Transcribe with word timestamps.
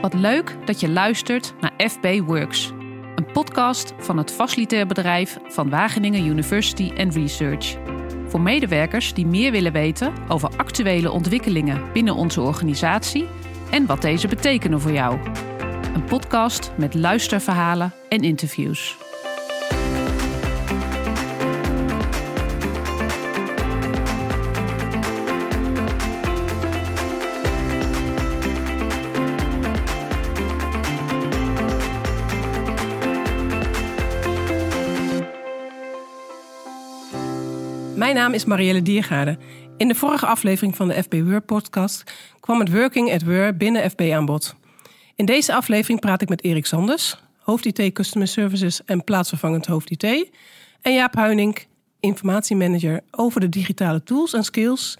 Wat 0.00 0.14
leuk 0.14 0.56
dat 0.66 0.80
je 0.80 0.88
luistert 0.88 1.54
naar 1.60 1.72
FB 1.76 2.20
Works, 2.26 2.72
een 3.14 3.32
podcast 3.32 3.92
van 3.98 4.16
het 4.16 4.32
facilitair 4.32 4.86
bedrijf 4.86 5.38
van 5.48 5.70
Wageningen 5.70 6.26
University 6.26 6.92
and 6.96 7.14
Research. 7.14 7.76
Voor 8.26 8.40
medewerkers 8.40 9.14
die 9.14 9.26
meer 9.26 9.52
willen 9.52 9.72
weten 9.72 10.12
over 10.28 10.50
actuele 10.56 11.10
ontwikkelingen 11.10 11.92
binnen 11.92 12.14
onze 12.14 12.40
organisatie 12.40 13.28
en 13.70 13.86
wat 13.86 14.02
deze 14.02 14.28
betekenen 14.28 14.80
voor 14.80 14.92
jou. 14.92 15.18
Een 15.94 16.04
podcast 16.04 16.72
met 16.76 16.94
luisterverhalen 16.94 17.92
en 18.08 18.20
interviews. 18.20 19.09
Mijn 38.10 38.22
naam 38.22 38.34
is 38.34 38.44
Marielle 38.44 38.82
Diergaarde. 38.82 39.38
In 39.76 39.88
de 39.88 39.94
vorige 39.94 40.26
aflevering 40.26 40.76
van 40.76 40.88
de 40.88 41.02
FB 41.02 41.40
podcast 41.46 42.12
kwam 42.40 42.58
het 42.58 42.72
Working 42.72 43.12
at 43.12 43.22
Word 43.22 43.58
binnen 43.58 43.90
FB 43.90 44.10
aan 44.12 44.24
bod. 44.24 44.54
In 45.16 45.24
deze 45.24 45.54
aflevering 45.54 46.00
praat 46.00 46.22
ik 46.22 46.28
met 46.28 46.44
Erik 46.44 46.66
Sanders, 46.66 47.22
hoofd 47.38 47.64
IT 47.64 47.92
Customer 47.92 48.28
Services 48.28 48.84
en 48.84 49.04
plaatsvervangend 49.04 49.66
hoofd 49.66 49.90
IT, 49.90 50.30
en 50.80 50.94
Jaap 50.94 51.14
Huining, 51.14 51.66
informatiemanager, 52.00 53.00
over 53.10 53.40
de 53.40 53.48
digitale 53.48 54.02
tools 54.02 54.32
en 54.32 54.44
skills, 54.44 54.98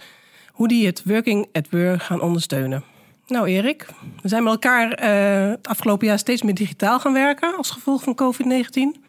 hoe 0.48 0.68
die 0.68 0.86
het 0.86 1.02
Working 1.04 1.48
at 1.52 1.66
Word 1.70 2.02
gaan 2.02 2.20
ondersteunen. 2.20 2.84
Nou 3.26 3.48
Erik, 3.48 3.86
we 4.22 4.28
zijn 4.28 4.42
met 4.42 4.52
elkaar 4.52 5.02
uh, 5.02 5.50
het 5.50 5.68
afgelopen 5.68 6.06
jaar 6.06 6.18
steeds 6.18 6.42
meer 6.42 6.54
digitaal 6.54 7.00
gaan 7.00 7.12
werken 7.12 7.56
als 7.56 7.70
gevolg 7.70 8.02
van 8.02 8.18
COVID-19. 8.22 9.00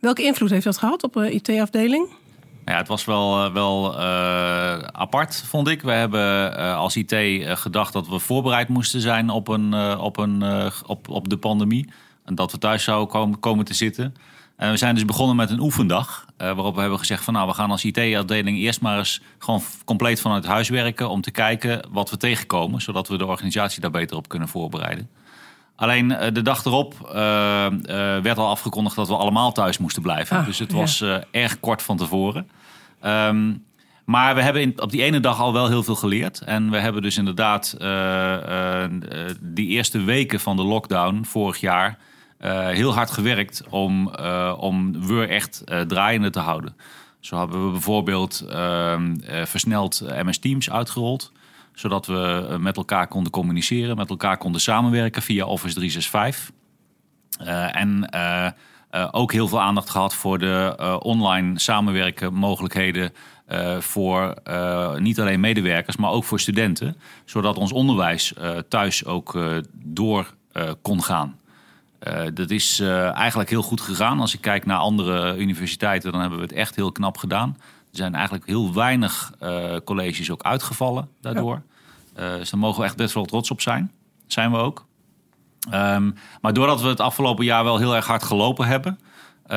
Welke 0.00 0.22
invloed 0.22 0.50
heeft 0.50 0.64
dat 0.64 0.78
gehad 0.78 1.02
op 1.02 1.12
de 1.12 1.30
IT-afdeling? 1.30 2.22
Ja, 2.64 2.76
het 2.76 2.88
was 2.88 3.04
wel, 3.04 3.52
wel 3.52 3.94
uh, 3.94 4.78
apart, 4.78 5.44
vond 5.46 5.68
ik. 5.68 5.82
We 5.82 5.90
hebben 5.90 6.52
uh, 6.58 6.76
als 6.76 6.96
IT 6.96 7.14
gedacht 7.58 7.92
dat 7.92 8.08
we 8.08 8.18
voorbereid 8.18 8.68
moesten 8.68 9.00
zijn 9.00 9.30
op, 9.30 9.48
een, 9.48 9.74
op, 9.98 10.16
een, 10.16 10.70
op, 10.86 11.08
op 11.08 11.28
de 11.28 11.36
pandemie. 11.36 11.88
En 12.24 12.34
dat 12.34 12.52
we 12.52 12.58
thuis 12.58 12.84
zouden 12.84 13.08
komen, 13.08 13.40
komen 13.40 13.64
te 13.64 13.74
zitten. 13.74 14.14
En 14.56 14.70
we 14.70 14.76
zijn 14.76 14.94
dus 14.94 15.04
begonnen 15.04 15.36
met 15.36 15.50
een 15.50 15.60
oefendag. 15.60 16.26
waarop 16.36 16.74
we 16.74 16.80
hebben 16.80 16.98
gezegd 16.98 17.24
van 17.24 17.34
nou, 17.34 17.48
we 17.48 17.54
gaan 17.54 17.70
als 17.70 17.84
IT-afdeling 17.84 18.58
eerst 18.58 18.80
maar 18.80 18.98
eens 18.98 19.20
gewoon 19.38 19.62
compleet 19.84 20.20
vanuit 20.20 20.44
huis 20.44 20.68
werken. 20.68 21.10
Om 21.10 21.20
te 21.20 21.30
kijken 21.30 21.88
wat 21.90 22.10
we 22.10 22.16
tegenkomen. 22.16 22.80
Zodat 22.80 23.08
we 23.08 23.18
de 23.18 23.26
organisatie 23.26 23.80
daar 23.80 23.90
beter 23.90 24.16
op 24.16 24.28
kunnen 24.28 24.48
voorbereiden. 24.48 25.08
Alleen 25.76 26.08
de 26.08 26.42
dag 26.42 26.64
erop 26.64 26.94
uh, 27.04 27.10
uh, 27.12 27.70
werd 28.18 28.38
al 28.38 28.48
afgekondigd 28.48 28.96
dat 28.96 29.08
we 29.08 29.16
allemaal 29.16 29.52
thuis 29.52 29.78
moesten 29.78 30.02
blijven. 30.02 30.36
Ah, 30.36 30.46
dus 30.46 30.58
het 30.58 30.72
was 30.72 30.98
ja. 30.98 31.24
erg 31.30 31.60
kort 31.60 31.82
van 31.82 31.96
tevoren. 31.96 32.50
Um, 33.04 33.64
maar 34.04 34.34
we 34.34 34.42
hebben 34.42 34.62
in, 34.62 34.80
op 34.80 34.90
die 34.90 35.02
ene 35.02 35.20
dag 35.20 35.40
al 35.40 35.52
wel 35.52 35.68
heel 35.68 35.82
veel 35.82 35.94
geleerd. 35.94 36.40
En 36.40 36.70
we 36.70 36.78
hebben 36.78 37.02
dus 37.02 37.18
inderdaad 37.18 37.76
die 39.40 39.68
eerste 39.68 40.02
weken 40.02 40.40
van 40.40 40.56
de 40.56 40.62
lockdown 40.62 41.24
vorig 41.24 41.60
jaar 41.60 41.98
heel 42.68 42.94
hard 42.94 43.10
gewerkt 43.10 43.62
om, 43.68 44.08
om 44.56 45.06
we 45.06 45.26
echt 45.26 45.62
draaiende 45.86 46.30
te 46.30 46.40
houden. 46.40 46.76
Zo 47.20 47.38
hebben 47.38 47.64
we 47.64 47.70
bijvoorbeeld 47.70 48.44
ehm, 48.50 49.16
versneld 49.44 50.02
MS 50.24 50.38
Teams 50.38 50.70
uitgerold 50.70 51.32
zodat 51.74 52.06
we 52.06 52.56
met 52.60 52.76
elkaar 52.76 53.06
konden 53.06 53.32
communiceren, 53.32 53.96
met 53.96 54.10
elkaar 54.10 54.36
konden 54.36 54.60
samenwerken 54.60 55.22
via 55.22 55.44
Office 55.44 55.74
365. 55.74 56.50
Uh, 57.42 57.76
en 57.76 58.08
uh, 58.14 59.08
ook 59.10 59.32
heel 59.32 59.48
veel 59.48 59.60
aandacht 59.60 59.90
gehad 59.90 60.14
voor 60.14 60.38
de 60.38 60.76
online 61.02 61.58
samenwerken 61.58 62.34
mogelijkheden 62.34 63.12
voor 63.78 64.34
niet 64.98 65.20
alleen 65.20 65.40
medewerkers, 65.40 65.96
maar 65.96 66.10
ook 66.10 66.24
voor 66.24 66.40
studenten. 66.40 66.96
Zodat 67.24 67.56
ons 67.56 67.72
onderwijs 67.72 68.34
thuis 68.68 69.04
ook 69.04 69.38
door 69.72 70.34
kon 70.82 71.02
gaan. 71.02 71.38
dat 72.34 72.50
is 72.50 72.80
eigenlijk 73.14 73.50
heel 73.50 73.62
goed 73.62 73.80
gegaan. 73.80 74.20
Als 74.20 74.34
ik 74.34 74.40
kijk 74.40 74.66
naar 74.66 74.78
andere 74.78 75.36
universiteiten, 75.36 76.12
dan 76.12 76.20
hebben 76.20 76.38
we 76.38 76.44
het 76.44 76.54
echt 76.54 76.74
heel 76.76 76.92
knap 76.92 77.16
gedaan. 77.16 77.56
Er 77.94 78.00
zijn 78.00 78.14
eigenlijk 78.14 78.46
heel 78.46 78.74
weinig 78.74 79.32
uh, 79.42 79.76
colleges 79.84 80.30
ook 80.30 80.42
uitgevallen 80.42 81.08
daardoor. 81.20 81.62
Ja. 82.16 82.32
Uh, 82.32 82.38
dus 82.38 82.50
daar 82.50 82.60
mogen 82.60 82.80
we 82.80 82.86
echt 82.86 82.96
best 82.96 83.14
wel 83.14 83.24
trots 83.24 83.50
op 83.50 83.60
zijn. 83.60 83.92
Zijn 84.26 84.50
we 84.50 84.56
ook. 84.56 84.86
Um, 85.72 86.14
maar 86.40 86.52
doordat 86.52 86.80
we 86.80 86.88
het 86.88 87.00
afgelopen 87.00 87.44
jaar 87.44 87.64
wel 87.64 87.78
heel 87.78 87.94
erg 87.94 88.06
hard 88.06 88.22
gelopen 88.22 88.66
hebben... 88.66 88.98
Uh, 89.46 89.50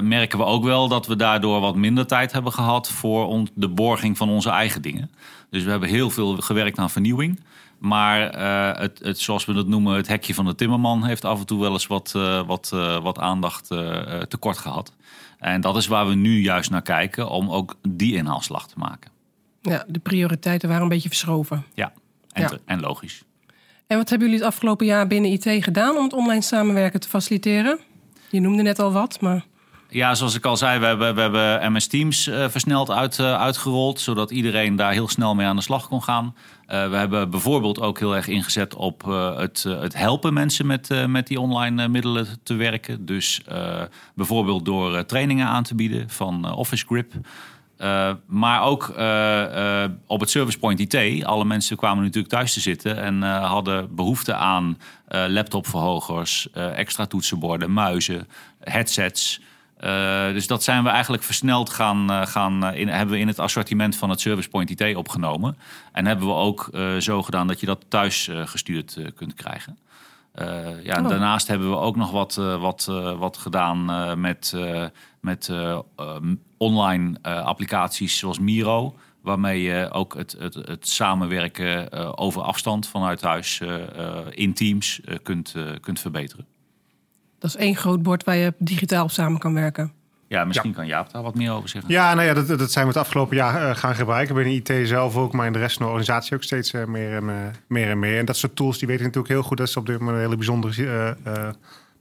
merken 0.00 0.38
we 0.38 0.44
ook 0.44 0.64
wel 0.64 0.88
dat 0.88 1.06
we 1.06 1.16
daardoor 1.16 1.60
wat 1.60 1.76
minder 1.76 2.06
tijd 2.06 2.32
hebben 2.32 2.52
gehad... 2.52 2.88
voor 2.88 3.48
de 3.54 3.68
borging 3.68 4.16
van 4.16 4.28
onze 4.28 4.50
eigen 4.50 4.82
dingen. 4.82 5.10
Dus 5.50 5.64
we 5.64 5.70
hebben 5.70 5.88
heel 5.88 6.10
veel 6.10 6.36
gewerkt 6.36 6.78
aan 6.78 6.90
vernieuwing... 6.90 7.40
Maar 7.78 8.38
uh, 8.38 8.80
het, 8.80 8.98
het, 9.02 9.18
zoals 9.18 9.44
we 9.44 9.52
het 9.54 9.66
noemen, 9.68 9.96
het 9.96 10.08
hekje 10.08 10.34
van 10.34 10.44
de 10.44 10.54
timmerman 10.54 11.04
heeft 11.04 11.24
af 11.24 11.38
en 11.38 11.46
toe 11.46 11.60
wel 11.60 11.72
eens 11.72 11.86
wat, 11.86 12.12
uh, 12.16 12.46
wat, 12.46 12.68
wat 13.02 13.18
aandacht 13.18 13.68
tekort 14.28 14.58
gehad. 14.58 14.92
En 15.38 15.60
dat 15.60 15.76
is 15.76 15.86
waar 15.86 16.08
we 16.08 16.14
nu 16.14 16.40
juist 16.40 16.70
naar 16.70 16.82
kijken 16.82 17.28
om 17.28 17.50
ook 17.50 17.76
die 17.88 18.14
inhaalslag 18.14 18.68
te 18.68 18.74
maken. 18.78 19.10
Ja, 19.60 19.84
de 19.88 19.98
prioriteiten 19.98 20.68
waren 20.68 20.82
een 20.82 20.88
beetje 20.88 21.08
verschoven. 21.08 21.64
Ja, 21.74 21.92
en, 22.32 22.42
ja. 22.42 22.48
Te, 22.48 22.60
en 22.64 22.80
logisch. 22.80 23.22
En 23.86 23.96
wat 23.96 24.08
hebben 24.08 24.28
jullie 24.28 24.44
het 24.44 24.52
afgelopen 24.52 24.86
jaar 24.86 25.06
binnen 25.06 25.30
IT 25.30 25.64
gedaan 25.64 25.96
om 25.96 26.02
het 26.02 26.12
online 26.12 26.42
samenwerken 26.42 27.00
te 27.00 27.08
faciliteren? 27.08 27.78
Je 28.30 28.40
noemde 28.40 28.62
net 28.62 28.78
al 28.78 28.92
wat, 28.92 29.20
maar. 29.20 29.44
Ja, 29.88 30.14
zoals 30.14 30.34
ik 30.34 30.44
al 30.44 30.56
zei, 30.56 30.78
we 30.78 30.86
hebben, 30.86 31.14
we 31.14 31.20
hebben 31.20 31.72
MS 31.72 31.86
Teams 31.86 32.28
uh, 32.28 32.48
versneld 32.48 32.90
uit, 32.90 33.18
uh, 33.18 33.40
uitgerold, 33.40 34.00
zodat 34.00 34.30
iedereen 34.30 34.76
daar 34.76 34.92
heel 34.92 35.08
snel 35.08 35.34
mee 35.34 35.46
aan 35.46 35.56
de 35.56 35.62
slag 35.62 35.88
kon 35.88 36.02
gaan. 36.02 36.24
Uh, 36.24 36.88
we 36.88 36.96
hebben 36.96 37.30
bijvoorbeeld 37.30 37.80
ook 37.80 37.98
heel 37.98 38.16
erg 38.16 38.26
ingezet 38.26 38.74
op 38.74 39.02
het, 39.36 39.62
het 39.62 39.96
helpen 39.96 40.32
mensen 40.32 40.66
met, 40.66 41.06
met 41.06 41.26
die 41.26 41.40
online 41.40 41.88
middelen 41.88 42.26
te 42.42 42.54
werken. 42.54 43.06
Dus 43.06 43.40
bijvoorbeeld 44.14 44.64
door 44.64 45.04
trainingen 45.04 45.46
aan 45.46 45.62
te 45.62 45.74
bieden 45.74 46.10
van 46.10 46.54
Office 46.54 46.86
Grip. 46.86 47.12
maar 48.26 48.62
ook 48.62 48.88
op 50.06 50.20
het 50.20 50.30
Service 50.30 50.58
Point 50.58 50.94
IT. 50.94 51.24
Alle 51.24 51.44
mensen 51.44 51.76
kwamen 51.76 52.04
natuurlijk 52.04 52.32
thuis 52.32 52.52
te 52.52 52.60
zitten 52.60 53.02
en 53.02 53.22
hadden 53.22 53.94
behoefte 53.94 54.34
aan 54.34 54.78
laptopverhogers, 55.08 56.48
extra 56.52 57.06
toetsenborden, 57.06 57.72
muizen, 57.72 58.28
headsets. 58.60 59.40
Uh, 59.80 60.32
dus 60.32 60.46
dat 60.46 60.62
zijn 60.62 60.82
we 60.82 60.88
eigenlijk 60.88 61.22
versneld 61.22 61.70
gaan, 61.70 62.10
uh, 62.10 62.26
gaan 62.26 62.64
uh, 62.64 62.80
in, 62.80 62.88
hebben 62.88 63.14
we 63.14 63.20
in 63.20 63.26
het 63.26 63.38
assortiment 63.38 63.96
van 63.96 64.10
het 64.10 64.20
Service 64.20 64.48
Point 64.48 64.80
IT 64.80 64.96
opgenomen. 64.96 65.56
En 65.92 66.06
hebben 66.06 66.26
we 66.26 66.32
ook 66.32 66.70
zo 66.98 67.22
gedaan 67.22 67.46
dat 67.46 67.60
je 67.60 67.66
dat 67.66 67.84
thuis 67.88 68.30
gestuurd 68.32 68.98
kunt 69.14 69.34
krijgen. 69.34 69.78
ja, 70.82 71.02
oh. 71.02 71.08
Daarnaast 71.08 71.48
hebben 71.48 71.70
we 71.70 71.76
ook 71.76 71.96
nog 71.96 72.10
wat, 72.10 72.34
wat, 72.34 72.84
wat 73.18 73.36
gedaan 73.36 74.20
met, 74.20 74.54
met 75.20 75.52
online 76.56 77.22
applicaties 77.22 78.18
zoals 78.18 78.38
Miro. 78.38 78.94
Waarmee 79.22 79.62
je 79.62 79.90
ook 79.90 80.14
het, 80.14 80.36
het, 80.38 80.54
het 80.54 80.88
samenwerken 80.88 81.92
over 82.18 82.42
afstand 82.42 82.88
vanuit 82.88 83.22
huis 83.22 83.60
in 84.30 84.54
teams 84.54 85.00
kunt, 85.22 85.54
kunt 85.80 86.00
verbeteren. 86.00 86.46
Dat 87.38 87.50
is 87.50 87.56
één 87.56 87.76
groot 87.76 88.02
bord 88.02 88.24
waar 88.24 88.36
je 88.36 88.54
digitaal 88.58 89.04
op 89.04 89.10
samen 89.10 89.38
kan 89.38 89.54
werken. 89.54 89.92
Ja, 90.28 90.44
misschien 90.44 90.70
ja. 90.70 90.76
kan 90.76 90.86
Jaap 90.86 91.12
daar 91.12 91.22
wat 91.22 91.34
meer 91.34 91.52
over 91.52 91.68
zeggen. 91.68 91.90
Ja, 91.90 92.14
nou 92.14 92.26
ja, 92.26 92.34
dat, 92.34 92.48
dat 92.48 92.72
zijn 92.72 92.86
we 92.86 92.92
het 92.92 93.00
afgelopen 93.00 93.36
jaar 93.36 93.68
uh, 93.68 93.76
gaan 93.76 93.94
gebruiken. 93.94 94.34
Binnen 94.34 94.54
IT 94.54 94.88
zelf 94.88 95.16
ook, 95.16 95.32
maar 95.32 95.46
in 95.46 95.52
de 95.52 95.58
rest 95.58 95.76
van 95.76 95.86
de 95.86 95.92
organisatie 95.92 96.34
ook 96.34 96.42
steeds 96.42 96.72
uh, 96.72 96.84
meer, 96.84 97.16
en, 97.16 97.24
uh, 97.24 97.34
meer 97.68 97.90
en 97.90 97.98
meer. 97.98 98.18
En 98.18 98.24
dat 98.24 98.36
soort 98.36 98.56
tools, 98.56 98.78
die 98.78 98.88
weten 98.88 99.04
natuurlijk 99.04 99.32
heel 99.32 99.42
goed 99.42 99.56
dat 99.56 99.70
ze 99.70 99.78
op 99.78 99.86
dit 99.86 99.98
moment 99.98 100.16
een 100.16 100.22
hele 100.22 100.36
bijzondere 100.36 101.16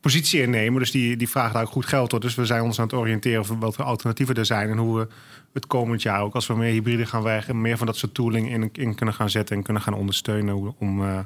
positie 0.05 0.41
innemen. 0.41 0.79
Dus 0.79 0.91
die, 0.91 1.17
die 1.17 1.29
vragen 1.29 1.53
daar 1.53 1.63
ook 1.63 1.69
goed 1.69 1.85
geld 1.85 2.09
door. 2.09 2.19
Dus 2.19 2.35
we 2.35 2.45
zijn 2.45 2.61
ons 2.61 2.79
aan 2.79 2.85
het 2.85 2.93
oriënteren 2.93 3.39
over 3.39 3.59
welke 3.59 3.83
alternatieven 3.83 4.35
er 4.35 4.45
zijn. 4.45 4.69
En 4.69 4.77
hoe 4.77 4.99
we 4.99 5.07
het 5.53 5.67
komend 5.67 6.01
jaar 6.01 6.21
ook, 6.21 6.33
als 6.33 6.47
we 6.47 6.55
meer 6.55 6.71
hybride 6.71 7.05
gaan 7.05 7.23
werken... 7.23 7.61
meer 7.61 7.77
van 7.77 7.87
dat 7.87 7.97
soort 7.97 8.13
tooling 8.13 8.49
in, 8.49 8.69
in 8.73 8.95
kunnen 8.95 9.15
gaan 9.15 9.29
zetten 9.29 9.55
en 9.55 9.63
kunnen 9.63 9.81
gaan 9.81 9.93
ondersteunen... 9.93 10.75
om 10.79 11.25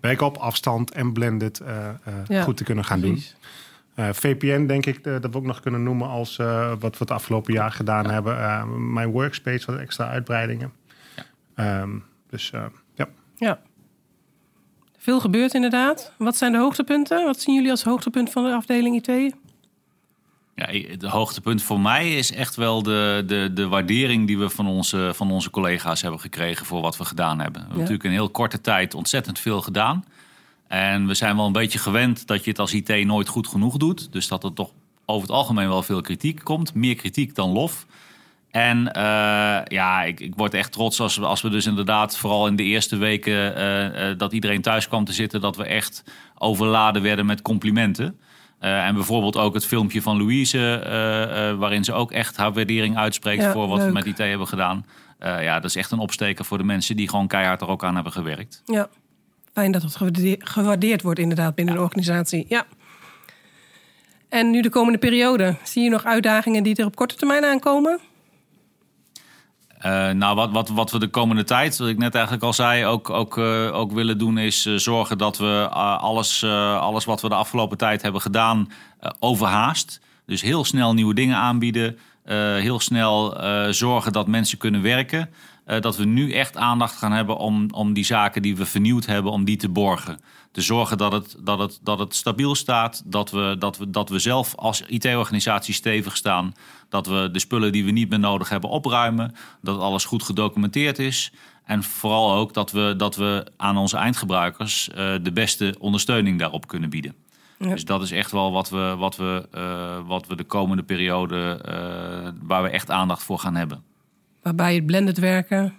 werken 0.00 0.26
op 0.26 0.36
afstand 0.36 0.90
en 0.90 1.12
blended 1.12 1.62
ja, 2.28 2.42
goed 2.42 2.56
te 2.56 2.64
kunnen 2.64 2.84
gaan 2.84 3.00
precies. 3.00 3.36
doen. 3.94 4.04
Uh, 4.06 4.12
VPN 4.12 4.66
denk 4.66 4.86
ik 4.86 5.06
uh, 5.06 5.20
dat 5.20 5.30
we 5.30 5.36
ook 5.36 5.44
nog 5.44 5.60
kunnen 5.60 5.82
noemen 5.82 6.08
als 6.08 6.38
uh, 6.38 6.68
wat 6.68 6.92
we 6.92 6.98
het 6.98 7.10
afgelopen 7.10 7.52
jaar 7.52 7.72
gedaan 7.72 8.04
ja. 8.04 8.10
hebben. 8.10 8.92
mijn 8.92 9.10
workspace, 9.10 9.66
wat 9.66 9.80
extra 9.80 10.08
uitbreidingen. 10.08 10.72
Ja. 11.56 11.80
Um, 11.80 12.04
dus 12.30 12.52
ja. 12.94 13.08
Ja. 13.36 13.60
Veel 15.06 15.20
gebeurt 15.20 15.54
inderdaad. 15.54 16.12
Wat 16.18 16.36
zijn 16.36 16.52
de 16.52 16.58
hoogtepunten? 16.58 17.24
Wat 17.24 17.40
zien 17.40 17.54
jullie 17.54 17.70
als 17.70 17.82
hoogtepunt 17.82 18.30
van 18.30 18.44
de 18.44 18.52
afdeling 18.52 19.06
IT? 19.06 19.34
Ja, 20.54 20.66
het 20.90 21.02
hoogtepunt 21.02 21.62
voor 21.62 21.80
mij 21.80 22.16
is 22.16 22.32
echt 22.32 22.56
wel 22.56 22.82
de, 22.82 23.22
de, 23.26 23.50
de 23.54 23.68
waardering 23.68 24.26
die 24.26 24.38
we 24.38 24.50
van 24.50 24.66
onze, 24.66 25.10
van 25.14 25.30
onze 25.30 25.50
collega's 25.50 26.02
hebben 26.02 26.20
gekregen 26.20 26.66
voor 26.66 26.80
wat 26.80 26.96
we 26.96 27.04
gedaan 27.04 27.40
hebben. 27.40 27.52
We 27.52 27.58
hebben 27.58 27.76
ja. 27.76 27.82
natuurlijk 27.82 28.04
in 28.04 28.10
heel 28.10 28.30
korte 28.30 28.60
tijd 28.60 28.94
ontzettend 28.94 29.38
veel 29.38 29.62
gedaan. 29.62 30.04
En 30.66 31.06
we 31.06 31.14
zijn 31.14 31.36
wel 31.36 31.46
een 31.46 31.52
beetje 31.52 31.78
gewend 31.78 32.26
dat 32.26 32.44
je 32.44 32.50
het 32.50 32.58
als 32.58 32.72
IT 32.72 33.04
nooit 33.04 33.28
goed 33.28 33.48
genoeg 33.48 33.76
doet. 33.76 34.12
Dus 34.12 34.28
dat 34.28 34.44
er 34.44 34.52
toch 34.52 34.70
over 35.04 35.28
het 35.28 35.36
algemeen 35.36 35.68
wel 35.68 35.82
veel 35.82 36.00
kritiek 36.00 36.40
komt. 36.44 36.74
Meer 36.74 36.94
kritiek 36.94 37.34
dan 37.34 37.50
lof. 37.50 37.86
En 38.56 38.78
uh, 38.78 39.58
ja, 39.64 40.02
ik, 40.02 40.20
ik, 40.20 40.34
word 40.36 40.54
echt 40.54 40.72
trots 40.72 41.00
als 41.00 41.16
we, 41.16 41.24
als 41.24 41.42
we 41.42 41.48
dus 41.48 41.66
inderdaad, 41.66 42.16
vooral 42.16 42.46
in 42.46 42.56
de 42.56 42.62
eerste 42.62 42.96
weken 42.96 43.58
uh, 43.58 44.10
uh, 44.10 44.18
dat 44.18 44.32
iedereen 44.32 44.62
thuis 44.62 44.88
kwam 44.88 45.04
te 45.04 45.12
zitten, 45.12 45.40
dat 45.40 45.56
we 45.56 45.64
echt 45.64 46.04
overladen 46.38 47.02
werden 47.02 47.26
met 47.26 47.42
complimenten. 47.42 48.18
en 48.58 48.94
bijvoorbeeld 48.94 49.36
ook 49.36 49.54
het 49.54 49.66
filmpje 49.66 50.02
van 50.02 50.16
Louise, 50.16 50.80
waarin 51.58 51.84
ze 51.84 51.92
ook 51.92 52.12
echt 52.12 52.36
haar 52.36 52.52
waardering 52.52 52.96
uitspreekt 52.96 53.42
ja, 53.42 53.52
voor 53.52 53.68
wat 53.68 53.78
leuk. 53.78 53.86
we 53.86 53.92
met 53.92 54.06
IT 54.06 54.18
hebben 54.18 54.48
gedaan. 54.48 54.86
ja, 55.18 55.54
dat 55.54 55.70
is 55.70 55.76
echt 55.76 55.90
een 55.90 55.98
opsteker 55.98 56.44
voor 56.44 56.58
de 56.58 56.64
mensen 56.64 56.96
die 56.96 57.08
gewoon 57.08 57.26
keihard 57.26 57.60
er 57.60 57.68
ook 57.68 57.84
aan 57.84 57.94
hebben 57.94 58.12
gewerkt. 58.12 58.62
Ja, 58.64 58.88
fijn 59.52 59.72
dat 59.72 59.82
het 59.82 59.96
gewaardeerd 60.38 61.02
wordt 61.02 61.18
inderdaad 61.18 61.54
binnen 61.54 61.74
ja. 61.74 61.80
de 61.80 61.86
organisatie. 61.86 62.46
Ja. 62.48 62.66
En 64.28 64.50
nu 64.50 64.60
de 64.60 64.70
komende 64.70 64.98
periode, 64.98 65.56
zie 65.62 65.82
je 65.82 65.90
nog 65.90 66.04
uitdagingen 66.04 66.62
die 66.62 66.76
er 66.76 66.86
op 66.86 66.96
korte 66.96 67.14
termijn 67.14 67.44
aankomen? 67.44 68.00
Uh, 69.86 70.10
nou, 70.10 70.34
wat, 70.34 70.50
wat, 70.50 70.68
wat 70.68 70.90
we 70.90 70.98
de 70.98 71.08
komende 71.08 71.44
tijd, 71.44 71.78
wat 71.78 71.88
ik 71.88 71.98
net 71.98 72.14
eigenlijk 72.14 72.44
al 72.44 72.52
zei, 72.52 72.84
ook, 72.84 73.10
ook, 73.10 73.36
uh, 73.36 73.74
ook 73.74 73.92
willen 73.92 74.18
doen, 74.18 74.38
is 74.38 74.66
uh, 74.66 74.76
zorgen 74.78 75.18
dat 75.18 75.38
we 75.38 75.68
alles, 75.98 76.44
alles 76.80 77.04
wat 77.04 77.20
we 77.20 77.28
de 77.28 77.34
afgelopen 77.34 77.78
tijd 77.78 78.02
hebben 78.02 78.20
gedaan, 78.20 78.70
overhaast. 79.18 80.00
Dus 80.26 80.42
heel 80.42 80.64
snel 80.64 80.94
nieuwe 80.94 81.14
dingen 81.14 81.36
aanbieden. 81.36 81.98
Heel 82.34 82.80
snel 82.80 83.36
zorgen 83.72 84.12
dat 84.12 84.26
mensen 84.26 84.58
kunnen 84.58 84.82
werken. 84.82 85.30
dat 85.80 85.96
we 85.96 86.04
nu 86.04 86.32
echt 86.32 86.56
aandacht 86.56 86.96
gaan 86.96 87.12
hebben 87.12 87.36
om, 87.36 87.66
om 87.70 87.92
die 87.92 88.04
zaken 88.04 88.42
die 88.42 88.56
we 88.56 88.66
vernieuwd 88.66 89.06
hebben, 89.06 89.32
om 89.32 89.44
die 89.44 89.56
te 89.56 89.68
borgen 89.68 90.18
te 90.56 90.62
zorgen 90.62 90.98
dat 90.98 91.12
het, 91.12 91.36
dat 91.40 91.58
het, 91.58 91.78
dat 91.82 91.98
het 91.98 92.14
stabiel 92.14 92.54
staat. 92.54 93.02
Dat 93.04 93.30
we, 93.30 93.56
dat, 93.58 93.78
we, 93.78 93.90
dat 93.90 94.08
we 94.08 94.18
zelf 94.18 94.54
als 94.54 94.82
IT-organisatie 94.82 95.74
stevig 95.74 96.16
staan. 96.16 96.54
Dat 96.88 97.06
we 97.06 97.28
de 97.32 97.38
spullen 97.38 97.72
die 97.72 97.84
we 97.84 97.90
niet 97.90 98.08
meer 98.08 98.18
nodig 98.18 98.48
hebben 98.48 98.70
opruimen. 98.70 99.34
Dat 99.62 99.80
alles 99.80 100.04
goed 100.04 100.22
gedocumenteerd 100.22 100.98
is. 100.98 101.32
En 101.64 101.82
vooral 101.82 102.32
ook 102.32 102.54
dat 102.54 102.70
we, 102.70 102.94
dat 102.96 103.16
we 103.16 103.46
aan 103.56 103.76
onze 103.76 103.96
eindgebruikers 103.96 104.88
de 105.22 105.30
beste 105.32 105.74
ondersteuning 105.78 106.38
daarop 106.38 106.66
kunnen 106.66 106.90
bieden. 106.90 107.14
Ja. 107.58 107.70
Dus 107.70 107.84
dat 107.84 108.02
is 108.02 108.10
echt 108.10 108.30
wel 108.30 108.52
wat 108.52 108.70
we, 108.70 108.94
wat 108.98 109.16
we, 109.16 109.48
uh, 109.54 109.98
wat 110.06 110.26
we 110.26 110.36
de 110.36 110.44
komende 110.44 110.82
periode, 110.82 111.60
uh, 111.68 112.28
waar 112.42 112.62
we 112.62 112.68
echt 112.68 112.90
aandacht 112.90 113.22
voor 113.22 113.38
gaan 113.38 113.54
hebben. 113.54 113.82
Waarbij 114.42 114.74
het 114.74 114.86
blended 114.86 115.18
werken 115.18 115.74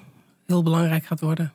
heel 0.45 0.63
belangrijk 0.63 1.05
gaat 1.05 1.19
worden. 1.19 1.51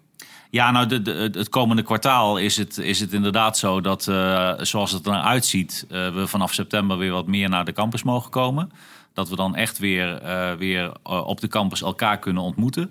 Ja, 0.51 0.71
nou, 0.71 0.87
de, 0.87 1.03
de, 1.03 1.31
het 1.33 1.49
komende 1.49 1.83
kwartaal 1.83 2.37
is 2.39 2.57
het, 2.57 2.79
is 2.79 3.01
het 3.01 3.13
inderdaad 3.13 3.59
zo 3.59 3.81
dat, 3.81 4.07
uh, 4.07 4.53
zoals 4.59 4.93
het 4.93 5.07
er 5.07 5.13
uitziet, 5.13 5.87
uh, 5.91 6.15
we 6.15 6.27
vanaf 6.27 6.53
september 6.53 6.99
weer 6.99 7.13
wat 7.13 7.27
meer 7.27 7.49
naar 7.49 7.65
de 7.65 7.73
campus 7.73 8.03
mogen 8.03 8.31
komen. 8.31 8.73
Dat 9.15 9.29
we 9.29 9.37
dan 9.37 9.57
echt 9.57 9.79
weer, 9.79 10.23
weer 10.59 10.93
op 11.05 11.41
de 11.41 11.49
campus 11.49 11.83
elkaar 11.83 12.19
kunnen 12.19 12.43
ontmoeten. 12.43 12.91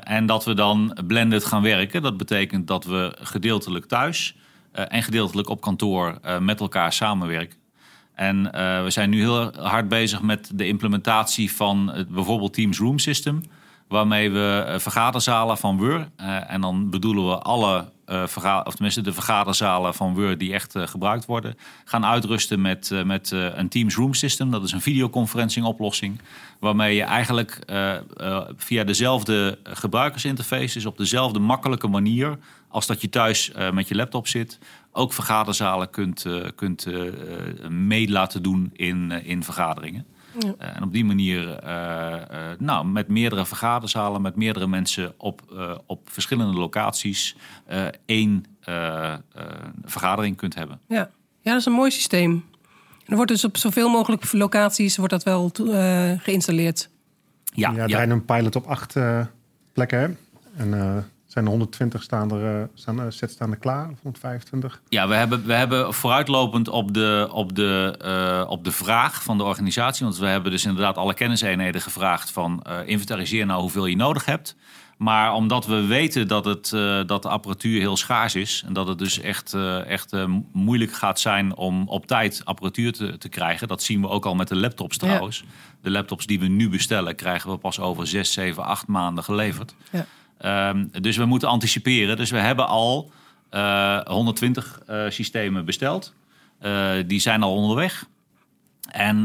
en 0.00 0.26
dat 0.26 0.44
we 0.44 0.54
dan 0.54 0.98
blended 1.06 1.44
gaan 1.44 1.62
werken. 1.62 2.02
Dat 2.02 2.16
betekent 2.16 2.66
dat 2.66 2.84
we 2.84 3.16
gedeeltelijk 3.20 3.86
thuis 3.86 4.34
en 4.74 5.02
gedeeltelijk 5.02 5.48
op 5.48 5.60
kantoor 5.60 6.18
met 6.40 6.60
elkaar 6.60 6.92
samenwerken. 6.92 7.58
En 8.14 8.42
we 8.84 8.90
zijn 8.90 9.10
nu 9.10 9.20
heel 9.20 9.52
hard 9.56 9.88
bezig 9.88 10.22
met 10.22 10.50
de 10.54 10.66
implementatie 10.66 11.52
van 11.52 11.90
het, 11.92 12.08
bijvoorbeeld 12.08 12.52
Teams 12.52 12.78
Room 12.78 12.98
System 12.98 13.42
waarmee 13.88 14.30
we 14.30 14.74
vergaderzalen 14.78 15.58
van 15.58 15.78
WUR, 15.78 16.08
en 16.46 16.60
dan 16.60 16.90
bedoelen 16.90 17.26
we 17.26 17.38
alle, 17.38 17.84
uh, 18.06 18.60
of 18.64 18.74
tenminste 18.74 19.00
de 19.00 19.12
vergaderzalen 19.12 19.94
van 19.94 20.14
WUR 20.14 20.38
die 20.38 20.52
echt 20.52 20.74
gebruikt 20.76 21.24
worden, 21.24 21.56
gaan 21.84 22.04
uitrusten 22.04 22.60
met, 22.60 22.90
met 23.04 23.30
een 23.30 23.68
Teams 23.68 23.94
Room 23.94 24.14
System. 24.14 24.50
Dat 24.50 24.64
is 24.64 24.72
een 24.72 24.80
videoconferencing 24.80 25.66
oplossing, 25.66 26.20
waarmee 26.60 26.96
je 26.96 27.02
eigenlijk 27.02 27.58
via 28.56 28.84
dezelfde 28.84 29.58
gebruikersinterface, 29.62 30.74
dus 30.74 30.86
op 30.86 30.98
dezelfde 30.98 31.38
makkelijke 31.38 31.88
manier 31.88 32.38
als 32.74 32.86
dat 32.86 33.00
je 33.00 33.08
thuis 33.08 33.52
met 33.72 33.88
je 33.88 33.94
laptop 33.94 34.26
zit, 34.26 34.58
ook 34.92 35.12
vergaderzalen 35.12 35.90
kunt, 35.90 36.26
kunt 36.54 36.86
mee 37.68 38.10
laten 38.10 38.42
doen 38.42 38.70
in, 38.72 39.10
in 39.10 39.42
vergaderingen. 39.44 40.06
Ja. 40.38 40.54
Uh, 40.60 40.76
en 40.76 40.82
op 40.82 40.92
die 40.92 41.04
manier, 41.04 41.64
uh, 41.64 41.70
uh, 41.70 42.38
nou, 42.58 42.86
met 42.86 43.08
meerdere 43.08 43.46
vergaderzalen, 43.46 44.22
met 44.22 44.36
meerdere 44.36 44.66
mensen 44.66 45.14
op, 45.16 45.42
op 45.86 46.10
verschillende 46.10 46.58
locaties, 46.58 47.36
één 48.06 48.44
vergadering 49.84 50.36
kunt 50.36 50.54
hebben. 50.54 50.80
Ja. 50.88 51.10
ja, 51.40 51.50
dat 51.50 51.60
is 51.60 51.66
een 51.66 51.72
mooi 51.72 51.90
systeem. 51.90 52.44
Er 53.06 53.16
wordt 53.16 53.30
dus 53.30 53.44
op 53.44 53.56
zoveel 53.56 53.88
mogelijk 53.88 54.32
locaties 54.32 54.96
wordt 54.96 55.12
dat 55.12 55.22
wel 55.22 55.50
geïnstalleerd. 56.18 56.88
Ja, 57.44 57.70
ja, 57.70 57.86
ja. 57.86 58.02
een 58.02 58.24
pilot 58.24 58.56
op 58.56 58.66
acht 58.66 58.96
plekken. 59.72 60.18
En 60.56 60.70
zijn 61.34 61.44
er 61.44 61.50
120 61.50 62.02
staan 62.02 62.32
er, 62.32 62.60
uh, 62.60 62.64
staan, 62.74 63.12
sets 63.12 63.32
staan 63.32 63.50
er 63.50 63.56
klaar, 63.56 63.90
of 63.90 64.00
125? 64.02 64.80
Ja, 64.88 65.08
we 65.08 65.14
hebben, 65.14 65.46
we 65.46 65.52
hebben 65.52 65.94
vooruitlopend 65.94 66.68
op 66.68 66.94
de, 66.94 67.28
op, 67.32 67.54
de, 67.54 67.98
uh, 68.04 68.50
op 68.50 68.64
de 68.64 68.72
vraag 68.72 69.22
van 69.22 69.38
de 69.38 69.44
organisatie... 69.44 70.04
want 70.04 70.18
we 70.18 70.26
hebben 70.26 70.50
dus 70.50 70.64
inderdaad 70.64 70.96
alle 70.96 71.14
kenniseenheden 71.14 71.80
gevraagd 71.80 72.30
van... 72.30 72.62
inventariseer 72.86 73.46
nou 73.46 73.60
hoeveel 73.60 73.86
je 73.86 73.96
nodig 73.96 74.24
hebt. 74.24 74.56
Maar 74.96 75.32
omdat 75.32 75.66
we 75.66 75.86
weten 75.86 76.28
dat, 76.28 76.44
het, 76.44 76.70
dat 77.08 77.22
de 77.22 77.28
apparatuur 77.28 77.80
heel 77.80 77.96
schaars 77.96 78.34
is... 78.34 78.62
en 78.66 78.72
dat 78.72 78.86
het 78.86 78.98
dus 78.98 79.20
echt, 79.20 79.54
echt 79.86 80.12
moeilijk 80.52 80.92
gaat 80.92 81.20
zijn 81.20 81.56
om 81.56 81.88
op 81.88 82.06
tijd 82.06 82.40
apparatuur 82.44 82.92
te, 82.92 83.18
te 83.18 83.28
krijgen... 83.28 83.68
dat 83.68 83.82
zien 83.82 84.00
we 84.00 84.08
ook 84.08 84.26
al 84.26 84.34
met 84.34 84.48
de 84.48 84.56
laptops 84.56 84.96
trouwens. 84.96 85.38
Ja. 85.38 85.44
De 85.82 85.90
laptops 85.90 86.26
die 86.26 86.40
we 86.40 86.46
nu 86.46 86.68
bestellen 86.68 87.16
krijgen 87.16 87.50
we 87.50 87.56
pas 87.56 87.80
over 87.80 88.06
6, 88.06 88.32
7, 88.32 88.64
8 88.64 88.86
maanden 88.86 89.24
geleverd... 89.24 89.74
Ja. 89.90 90.06
Um, 90.42 90.90
dus 91.00 91.16
we 91.16 91.24
moeten 91.24 91.48
anticiperen. 91.48 92.16
Dus 92.16 92.30
we 92.30 92.38
hebben 92.38 92.66
al 92.66 93.10
uh, 93.50 94.00
120 94.00 94.80
uh, 94.90 95.04
systemen 95.08 95.64
besteld. 95.64 96.14
Uh, 96.62 96.90
die 97.06 97.20
zijn 97.20 97.42
al 97.42 97.54
onderweg. 97.54 98.06
En 98.90 99.22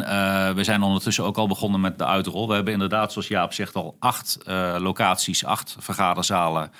we 0.55 0.63
zijn 0.63 0.81
ondertussen 0.81 1.23
ook 1.23 1.37
al 1.37 1.47
begonnen 1.47 1.81
met 1.81 1.97
de 1.97 2.05
uitrol. 2.05 2.47
We 2.47 2.53
hebben 2.53 2.73
inderdaad, 2.73 3.11
zoals 3.11 3.27
Jaap 3.27 3.53
zegt, 3.53 3.75
al 3.75 3.95
acht 3.99 4.37
locaties, 4.77 5.45
acht 5.45 5.75
vergaderzalen 5.79 6.71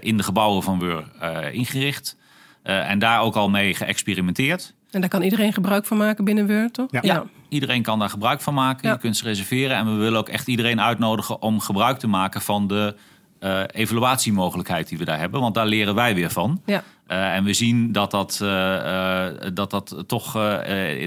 in 0.00 0.16
de 0.16 0.22
gebouwen 0.22 0.62
van 0.62 0.78
WUR 0.78 1.04
ingericht. 1.52 2.16
en 2.62 2.98
daar 2.98 3.20
ook 3.20 3.36
al 3.36 3.50
mee 3.50 3.74
geëxperimenteerd. 3.74 4.74
En 4.94 5.00
daar 5.00 5.10
kan 5.10 5.22
iedereen 5.22 5.52
gebruik 5.52 5.86
van 5.86 5.96
maken 5.96 6.24
binnen 6.24 6.46
WUR, 6.46 6.70
toch? 6.70 6.90
Ja. 6.90 7.00
ja. 7.02 7.24
iedereen 7.48 7.82
kan 7.82 7.98
daar 7.98 8.10
gebruik 8.10 8.40
van 8.40 8.54
maken. 8.54 8.88
Ja. 8.88 8.94
Je 8.94 9.00
kunt 9.00 9.16
ze 9.16 9.24
reserveren. 9.24 9.76
En 9.76 9.86
we 9.92 10.02
willen 10.02 10.18
ook 10.18 10.28
echt 10.28 10.48
iedereen 10.48 10.80
uitnodigen 10.80 11.42
om 11.42 11.60
gebruik 11.60 11.98
te 11.98 12.06
maken 12.06 12.40
van 12.40 12.66
de 12.66 12.96
uh, 13.44 13.62
evaluatiemogelijkheid 13.66 14.88
die 14.88 14.98
we 14.98 15.04
daar 15.04 15.18
hebben. 15.18 15.40
Want 15.40 15.54
daar 15.54 15.66
leren 15.66 15.94
wij 15.94 16.14
weer 16.14 16.30
van. 16.30 16.62
Ja. 16.66 16.82
Uh, 17.08 17.34
en 17.34 17.44
we 17.44 17.52
zien 17.52 17.92
dat 17.92 18.10
dat, 18.10 18.40
uh, 18.42 19.26
dat, 19.54 19.70
dat 19.70 20.04
toch 20.06 20.32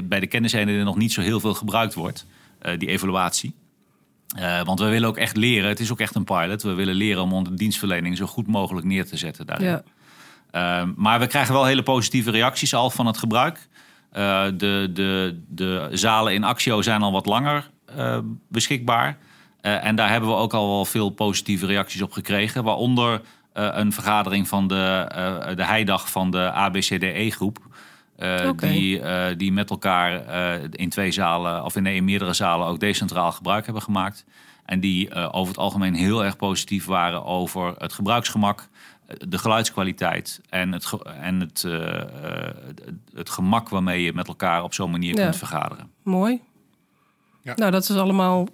bij 0.03 0.19
de 0.19 0.27
kenniseenheden 0.27 0.85
nog 0.85 0.97
niet 0.97 1.11
zo 1.11 1.21
heel 1.21 1.39
veel 1.39 1.53
gebruikt 1.53 1.93
wordt. 1.93 2.25
die 2.77 2.87
evaluatie. 2.87 3.55
want 4.63 4.79
we 4.79 4.85
willen 4.85 5.09
ook 5.09 5.17
echt 5.17 5.37
leren. 5.37 5.69
Het 5.69 5.79
is 5.79 5.91
ook 5.91 5.99
echt 5.99 6.15
een 6.15 6.23
pilot. 6.23 6.63
We 6.63 6.73
willen 6.73 6.95
leren 6.95 7.21
om 7.21 7.33
onze 7.33 7.53
dienstverlening 7.53 8.17
zo 8.17 8.25
goed 8.25 8.47
mogelijk 8.47 8.85
neer 8.85 9.05
te 9.05 9.17
zetten 9.17 9.45
daarin. 9.45 9.81
Ja. 10.51 10.85
maar 10.95 11.19
we 11.19 11.27
krijgen 11.27 11.53
wel 11.53 11.65
hele 11.65 11.83
positieve 11.83 12.31
reacties 12.31 12.73
al 12.73 12.89
van 12.89 13.05
het 13.05 13.17
gebruik. 13.17 13.67
de, 14.11 14.89
de, 14.93 15.39
de 15.47 15.89
zalen 15.91 16.33
in 16.33 16.43
Axio 16.43 16.81
zijn 16.81 17.01
al 17.01 17.11
wat 17.11 17.25
langer 17.25 17.69
beschikbaar. 18.47 19.17
Uh, 19.61 19.85
en 19.85 19.95
daar 19.95 20.09
hebben 20.09 20.29
we 20.29 20.35
ook 20.35 20.53
al 20.53 20.67
wel 20.67 20.85
veel 20.85 21.09
positieve 21.09 21.65
reacties 21.65 22.01
op 22.01 22.11
gekregen. 22.11 22.63
Waaronder 22.63 23.21
uh, 23.53 23.69
een 23.71 23.91
vergadering 23.91 24.47
van 24.47 24.67
de, 24.67 25.11
uh, 25.15 25.55
de 25.55 25.65
heidag 25.65 26.11
van 26.11 26.31
de 26.31 26.51
ABCDE-groep. 26.51 27.57
Okay. 28.47 28.71
die, 28.71 29.01
die 29.35 29.51
met 29.51 29.69
elkaar 29.69 30.23
in 30.71 30.89
twee 30.89 31.11
zalen, 31.11 31.63
of 31.63 31.75
in, 31.75 31.83
nee, 31.83 31.95
in 31.95 32.03
meerdere 32.03 32.33
zalen, 32.33 32.67
ook 32.67 32.79
decentraal 32.79 33.31
gebruik 33.31 33.65
hebben 33.65 33.83
gemaakt. 33.83 34.25
En 34.65 34.79
die 34.79 35.13
over 35.31 35.47
het 35.47 35.57
algemeen 35.57 35.93
heel 35.93 36.25
erg 36.25 36.35
positief 36.35 36.85
waren 36.85 37.25
over 37.25 37.73
het 37.77 37.93
gebruiksgemak, 37.93 38.67
de 39.27 39.37
geluidskwaliteit 39.37 40.41
en 40.49 40.71
het, 40.71 40.93
en 41.21 41.39
het, 41.39 41.67
het 43.13 43.29
gemak 43.29 43.69
waarmee 43.69 44.03
je 44.03 44.13
met 44.13 44.27
elkaar 44.27 44.63
op 44.63 44.73
zo'n 44.73 44.91
manier 44.91 45.15
ja. 45.15 45.23
kunt 45.23 45.35
vergaderen. 45.35 45.91
Mooi. 46.03 46.41
Ja. 47.41 47.53
Nou, 47.55 47.71
dat 47.71 47.89
is 47.89 47.97
allemaal 47.97 48.47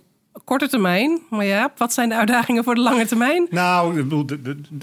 korte 0.44 0.70
termijn. 0.70 1.20
Maar 1.30 1.46
ja, 1.46 1.74
wat 1.78 1.94
zijn 1.94 2.10
de 2.10 2.16
uitdagingen 2.16 2.64
voor 2.64 2.76
de 2.76 2.82
lange 2.82 3.06
termijn? 3.06 3.48
Nou, 3.50 4.06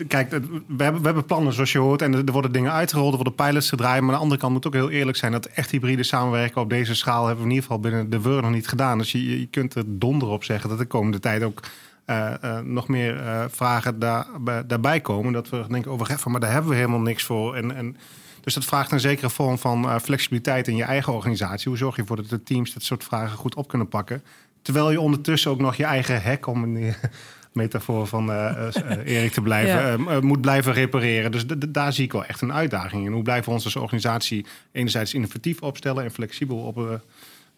kijk, 0.08 0.30
we 0.66 0.82
hebben, 0.82 1.00
we 1.00 1.06
hebben 1.06 1.24
plannen 1.24 1.52
zoals 1.52 1.72
je 1.72 1.78
hoort. 1.78 2.02
En 2.02 2.14
er 2.14 2.32
worden 2.32 2.52
dingen 2.52 2.72
uitgerold, 2.72 3.10
er 3.10 3.22
worden 3.22 3.34
pilots 3.34 3.68
gedraaid. 3.68 4.00
Maar 4.00 4.10
aan 4.10 4.16
de 4.16 4.22
andere 4.22 4.40
kant 4.40 4.52
moet 4.52 4.66
ook 4.66 4.72
heel 4.72 4.90
eerlijk 4.90 5.16
zijn... 5.16 5.32
dat 5.32 5.46
echt 5.46 5.70
hybride 5.70 6.02
samenwerken 6.02 6.60
op 6.60 6.70
deze 6.70 6.94
schaal... 6.94 7.26
hebben 7.26 7.44
we 7.44 7.50
in 7.50 7.56
ieder 7.56 7.62
geval 7.70 7.80
binnen 7.80 8.10
de 8.10 8.20
WUR 8.20 8.42
nog 8.42 8.50
niet 8.50 8.68
gedaan. 8.68 8.98
Dus 8.98 9.12
je, 9.12 9.40
je 9.40 9.46
kunt 9.46 9.74
er 9.74 9.84
donder 9.86 10.28
op 10.28 10.44
zeggen 10.44 10.68
dat 10.68 10.78
de 10.78 10.84
komende 10.84 11.18
tijd 11.18 11.42
ook... 11.42 11.60
eh, 12.04 12.42
eh, 12.42 12.64
nog 12.64 12.88
meer 12.88 13.20
eh, 13.20 13.44
vragen 13.50 13.98
daar, 13.98 14.26
bij- 14.40 14.66
daarbij 14.66 15.00
komen. 15.00 15.32
Dat 15.32 15.48
we 15.48 15.64
denken, 15.68 15.90
over 15.90 16.18
van, 16.18 16.32
maar 16.32 16.40
daar 16.40 16.52
hebben 16.52 16.70
we 16.70 16.76
helemaal 16.76 17.00
niks 17.00 17.22
voor. 17.24 17.56
En, 17.56 17.76
en, 17.76 17.96
dus 18.40 18.54
dat 18.54 18.64
vraagt 18.64 18.92
een 18.92 19.00
zekere 19.00 19.30
vorm 19.30 19.58
van 19.58 20.00
flexibiliteit 20.00 20.68
in 20.68 20.76
je 20.76 20.84
eigen 20.84 21.12
organisatie. 21.12 21.68
Hoe 21.68 21.78
zorg 21.78 21.94
je 21.94 22.00
ervoor 22.00 22.16
dat 22.16 22.28
de 22.28 22.42
teams 22.42 22.72
dat 22.72 22.82
soort 22.82 23.04
vragen 23.04 23.38
goed 23.38 23.54
op 23.54 23.68
kunnen 23.68 23.88
pakken? 23.88 24.22
Terwijl 24.62 24.90
je 24.90 25.00
ondertussen 25.00 25.50
ook 25.50 25.60
nog 25.60 25.74
je 25.76 25.84
eigen 25.84 26.22
hek, 26.22 26.46
om 26.46 26.62
een 26.62 26.76
eh, 26.76 26.94
metafoor 27.52 28.06
van 28.06 28.32
eh, 28.32 28.72
Erik 29.04 29.32
te 29.32 29.40
blijven, 29.40 29.74
Ja. 29.74 29.96
eh, 30.08 30.16
eh, 30.16 30.22
moet 30.22 30.40
blijven 30.40 30.72
repareren. 30.72 31.32
Dus 31.32 31.44
daar 31.68 31.92
zie 31.92 32.04
ik 32.04 32.12
wel 32.12 32.24
echt 32.24 32.40
een 32.40 32.52
uitdaging 32.52 33.06
in. 33.06 33.12
Hoe 33.12 33.22
blijven 33.22 33.44
we 33.44 33.50
ons 33.50 33.64
als 33.64 33.76
organisatie 33.76 34.46
enerzijds 34.72 35.14
innovatief 35.14 35.60
opstellen 35.62 36.04
en 36.04 36.10
flexibel 36.10 36.56
op 36.58 37.00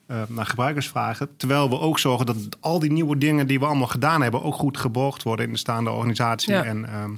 eh, 0.07 0.23
naar 0.29 0.47
gebruikers 0.47 0.89
vragen. 0.89 1.29
Terwijl 1.37 1.69
we 1.69 1.79
ook 1.79 1.99
zorgen 1.99 2.27
dat 2.27 2.37
al 2.61 2.79
die 2.79 2.93
nieuwe 2.93 3.19
dingen 3.19 3.47
die 3.47 3.59
we 3.59 3.65
allemaal 3.67 3.87
gedaan 3.87 4.23
hebben, 4.23 4.43
ook 4.43 4.55
goed 4.55 4.79
geborgd 4.79 5.23
worden 5.23 5.47
in 5.47 5.53
de 5.53 5.59
staande 5.59 5.91
organisatie. 5.91 6.53
Ja. 6.53 6.65
En, 6.65 6.85
ehm, 6.89 7.11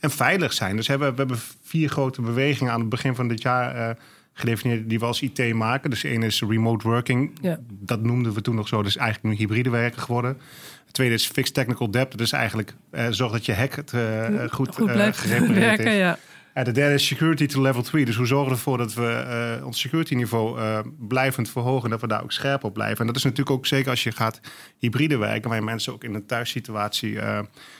en 0.00 0.10
veilig 0.10 0.52
zijn. 0.52 0.76
Dus 0.76 0.86
hebben, 0.88 1.10
we 1.10 1.16
hebben 1.16 1.38
vier 1.62 1.88
grote 1.88 2.22
bewegingen 2.22 2.72
aan 2.72 2.80
het 2.80 2.88
begin 2.88 3.14
van 3.14 3.28
dit 3.28 3.42
jaar 3.42 3.96
gedefinieerd 4.38 4.88
die 4.88 4.98
we 4.98 5.04
als 5.04 5.22
IT 5.22 5.54
maken. 5.54 5.90
Dus 5.90 6.04
één 6.04 6.22
is 6.22 6.42
remote 6.42 6.88
working. 6.88 7.30
Ja. 7.40 7.58
Dat 7.70 8.02
noemden 8.02 8.32
we 8.32 8.40
toen 8.40 8.54
nog 8.54 8.68
zo. 8.68 8.80
Is 8.80 8.96
eigenlijk 8.96 9.34
nu 9.34 9.40
hybride 9.40 9.70
werken 9.70 10.02
geworden. 10.02 10.38
Het 10.84 10.94
tweede 10.94 11.14
is 11.14 11.26
fixed 11.26 11.54
technical 11.54 11.90
debt. 11.90 12.10
Dat 12.10 12.20
is 12.20 12.32
eigenlijk 12.32 12.74
eh, 12.90 13.06
zorg 13.10 13.32
dat 13.32 13.46
je 13.46 13.54
hack 13.54 13.74
het 13.74 13.92
eh, 13.92 14.24
goed, 14.50 14.74
Goed 14.74 14.88
eh, 14.88 15.08
gerepareerd 15.12 15.58
werken, 15.58 15.86
is. 15.86 15.96
ja. 15.96 16.18
Ja, 16.54 16.64
de 16.64 16.72
derde 16.72 16.94
is 16.94 17.06
security 17.06 17.46
to 17.46 17.62
level 17.62 17.82
3. 17.82 18.04
Dus 18.04 18.16
hoe 18.16 18.26
zorgen 18.26 18.48
we 18.48 18.54
ervoor 18.54 18.78
dat 18.78 18.94
we 18.94 19.60
ons 19.64 19.80
security 19.80 20.14
niveau 20.14 20.60
blijvend 21.08 21.50
verhogen. 21.50 21.84
En 21.84 21.90
dat 21.90 22.00
we 22.00 22.06
daar 22.06 22.22
ook 22.22 22.32
scherp 22.32 22.64
op 22.64 22.74
blijven. 22.74 22.98
En 22.98 23.06
dat 23.06 23.16
is 23.16 23.22
natuurlijk 23.22 23.56
ook 23.56 23.66
zeker 23.66 23.90
als 23.90 24.02
je 24.02 24.12
gaat 24.12 24.40
hybride 24.78 25.16
werken. 25.16 25.48
Waar 25.48 25.58
je 25.58 25.64
mensen 25.64 25.92
ook 25.92 26.04
in 26.04 26.14
een 26.14 26.26
thuissituatie 26.26 27.18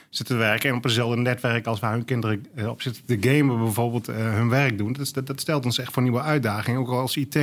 zitten 0.09 0.35
te 0.35 0.41
werken. 0.41 0.69
En 0.69 0.75
op 0.75 0.85
eenzelfde 0.85 1.21
netwerk 1.21 1.65
als 1.65 1.79
waar 1.79 1.91
hun 1.91 2.05
kinderen 2.05 2.45
eh, 2.55 2.67
op 2.67 2.81
zitten 2.81 3.05
te 3.05 3.17
gamen 3.29 3.57
bijvoorbeeld 3.57 4.07
eh, 4.07 4.15
hun 4.15 4.49
werk 4.49 4.77
doen. 4.77 4.93
Dat, 4.93 5.27
dat, 5.27 5.39
stelt 5.39 5.65
ons 5.65 5.77
echt 5.77 5.93
voor 5.93 6.03
nieuwe 6.03 6.21
uitdagingen. 6.21 6.79
Ook 6.79 6.89
al 6.89 6.99
als 6.99 7.17
IT, 7.17 7.35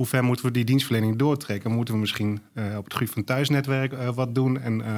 hoe 0.00 0.08
ver 0.08 0.24
moeten 0.24 0.44
we 0.44 0.50
die 0.50 0.64
dienstverlening 0.64 1.16
doortrekken? 1.16 1.70
Moeten 1.70 1.94
we 1.94 2.00
misschien 2.00 2.40
eh, 2.52 2.64
op 2.76 2.84
het 2.84 2.92
gebied 2.92 3.10
van 3.10 3.24
thuisnetwerk 3.24 3.92
wat 4.14 4.34
doen? 4.34 4.60
En 4.60 4.80
eh, 4.80 4.92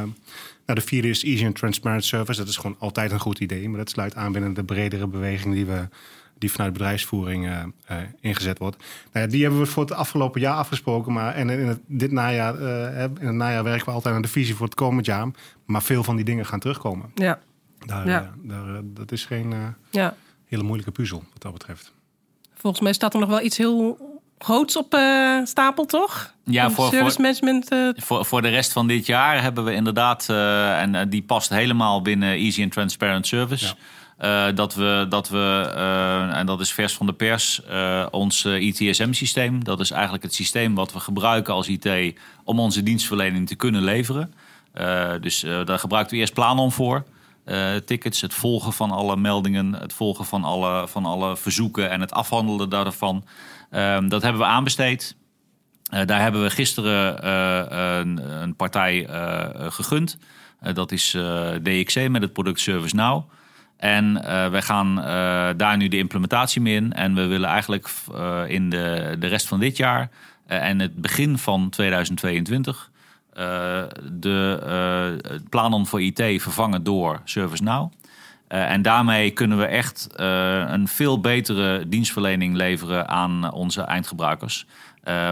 nou, 0.67 0.79
de 0.79 0.81
vierde 0.81 1.09
is 1.09 1.25
Easy 1.25 1.47
and 1.47 1.55
Transparent 1.55 2.05
Service. 2.05 2.39
Dat 2.39 2.49
is 2.49 2.57
gewoon 2.57 2.77
altijd 2.79 3.13
een 3.13 3.21
goed 3.21 3.39
idee. 3.39 3.69
Maar 3.69 3.79
dat 3.79 3.91
sluit 3.91 4.15
aan 4.15 4.33
binnen 4.33 4.55
de 4.55 4.65
bredere 4.65 5.07
beweging 5.07 5.55
die, 5.55 5.65
we, 5.65 5.89
die 6.43 6.53
vanuit 6.53 6.73
bedrijfsvoering 6.73 7.47
eh, 7.47 7.63
eh, 7.85 7.97
ingezet 8.21 8.59
wordt. 8.59 8.77
Nou 9.13 9.27
ja, 9.27 9.33
die 9.33 9.43
hebben 9.43 9.61
we 9.61 9.67
voor 9.67 9.83
het 9.83 9.93
afgelopen 9.93 10.41
jaar 10.41 10.57
afgesproken. 10.57 11.13
Maar 11.13 11.35
en 11.35 11.51
in 11.51 11.67
het, 11.67 11.81
dit 11.87 12.11
najaar, 12.13 12.59
eh, 12.59 13.03
in 13.03 13.27
het 13.27 13.35
najaar 13.35 13.65
werken 13.65 13.87
we 13.87 13.93
altijd 13.93 14.15
aan 14.15 14.23
de 14.23 14.29
visie 14.29 14.55
voor 14.55 14.67
het 14.67 14.75
komend 14.75 15.07
jaar. 15.07 15.29
Maar 15.65 15.83
veel 15.83 16.05
van 16.05 16.17
die 16.17 16.25
dingen 16.25 16.47
gaan 16.47 16.61
terugkomen. 16.61 17.11
Ja, 17.15 17.39
Daar, 17.87 18.09
Ja. 18.09 18.33
daar, 18.43 18.81
dat 18.85 19.13
is 19.13 19.25
geen 19.25 19.53
eh, 19.53 19.59
ja. 19.91 20.15
hele 20.47 20.63
moeilijke 20.63 20.93
puzzel 20.93 21.25
wat 21.33 21.43
dat 21.43 21.53
betreft. 21.53 21.93
Volgens 22.55 22.83
mij 22.83 22.93
staat 22.93 23.15
er 23.15 23.21
nog 23.21 23.29
wel 23.29 23.41
iets 23.43 23.57
heel 23.57 23.99
groots 24.39 24.77
op 24.77 24.95
eh, 24.95 25.45
stapel, 25.45 25.85
toch? 25.87 26.35
Ja, 26.45 26.71
voor, 26.71 26.89
service 26.89 27.13
voor, 27.13 27.23
management. 27.23 27.69
voor, 28.05 28.25
voor 28.25 28.43
de 28.43 28.49
rest 28.49 28.73
van 28.73 28.87
dit 28.87 29.07
jaar 29.07 29.43
hebben 29.43 29.65
we 29.65 29.73
inderdaad, 29.73 30.29
eh, 30.29 30.81
en 30.81 31.09
die 31.09 31.23
past 31.23 31.49
helemaal 31.49 32.03
binnen 32.03 32.29
Easy 32.33 32.63
and 32.63 32.73
Transparent 32.73 33.27
Service. 33.27 33.75
Eh, 34.19 34.47
dat 34.55 34.75
we, 34.75 35.07
dat 35.09 35.29
we 35.29 35.73
eh, 35.75 36.37
en 36.39 36.47
dat 36.47 36.61
is 36.61 36.73
vers 36.73 36.95
van 36.95 37.07
de 37.07 37.13
pers, 37.13 37.65
eh, 37.65 38.07
ons 38.11 38.45
ITSM-systeem. 38.45 39.65
Dat 39.65 39.81
is 39.81 39.91
eigenlijk 39.91 40.23
het 40.23 40.35
systeem 40.35 40.75
wat 40.75 40.93
we 40.93 41.01
gebruiken 41.01 41.55
als 41.55 41.69
IT 41.69 42.19
om 42.45 42.61
onze 42.61 42.83
dienstverlening 42.83 43.47
te 43.47 43.55
kunnen 43.55 43.83
leveren. 43.83 44.35
Dus 45.21 45.41
daar 45.41 45.79
gebruiken 45.79 46.15
we 46.15 46.21
eerst 46.21 46.35
Planon 46.35 46.73
voor. 46.73 47.05
Tickets, 47.85 48.21
het 48.21 48.35
volgen 48.35 48.73
van 48.73 48.91
alle 48.91 49.17
meldingen, 49.17 49.75
het 49.75 49.93
volgen 49.93 50.25
van 50.25 50.45
alle, 50.45 50.89
van 50.89 51.05
alle 51.05 51.37
verzoeken 51.37 51.91
en 51.91 52.01
het 52.01 52.13
afhandelen 52.13 52.69
daarvan. 52.69 53.25
Ehm, 53.71 54.09
dat 54.09 54.23
hebben 54.23 54.41
we 54.41 54.47
aanbesteed. 54.47 55.17
Daar 56.05 56.21
hebben 56.21 56.43
we 56.43 56.51
gisteren 56.51 57.29
een, 58.01 58.43
een 58.43 58.57
partij 58.57 59.07
gegund. 59.69 60.19
Dat 60.73 60.93
is 60.93 61.17
DXC 61.63 62.09
met 62.09 62.23
het 62.23 62.33
product 62.33 62.61
Service 62.61 62.95
Now. 62.95 63.25
En 63.83 64.25
eh, 64.25 64.49
wij 64.49 64.63
gaan 64.63 64.99
eh, 64.99 65.05
daar 65.57 65.77
nu 65.77 65.89
de 65.89 65.99
implementatie 65.99 66.61
mee 66.61 66.75
in. 66.75 66.93
En 66.93 67.15
we 67.15 67.27
willen 67.27 67.49
eigenlijk 67.49 67.89
eh, 68.15 68.43
in 68.47 68.71
de, 68.71 69.17
de 69.19 69.27
rest 69.27 69.49
van 69.49 69.61
dit 69.61 69.77
jaar 69.77 70.11
en 70.47 70.79
het 70.79 70.95
begin 70.97 71.39
van 71.39 71.71
2022 71.71 72.91
eh, 73.33 73.83
de 74.13 75.19
het 75.29 75.49
Planon 75.49 75.87
voor 75.87 76.03
IT 76.03 76.43
vervangen 76.43 76.83
door 76.83 77.21
ServiceNow. 77.25 77.93
En 78.49 78.83
daarmee 78.83 79.31
kunnen 79.31 79.59
we 79.59 79.65
echt 79.65 80.09
een 80.67 80.89
veel 80.89 81.21
betere 81.21 81.89
dienstverlening 81.89 82.57
leveren 82.57 83.09
aan 83.09 83.53
onze 83.53 83.83
eindgebruikers. 83.83 84.67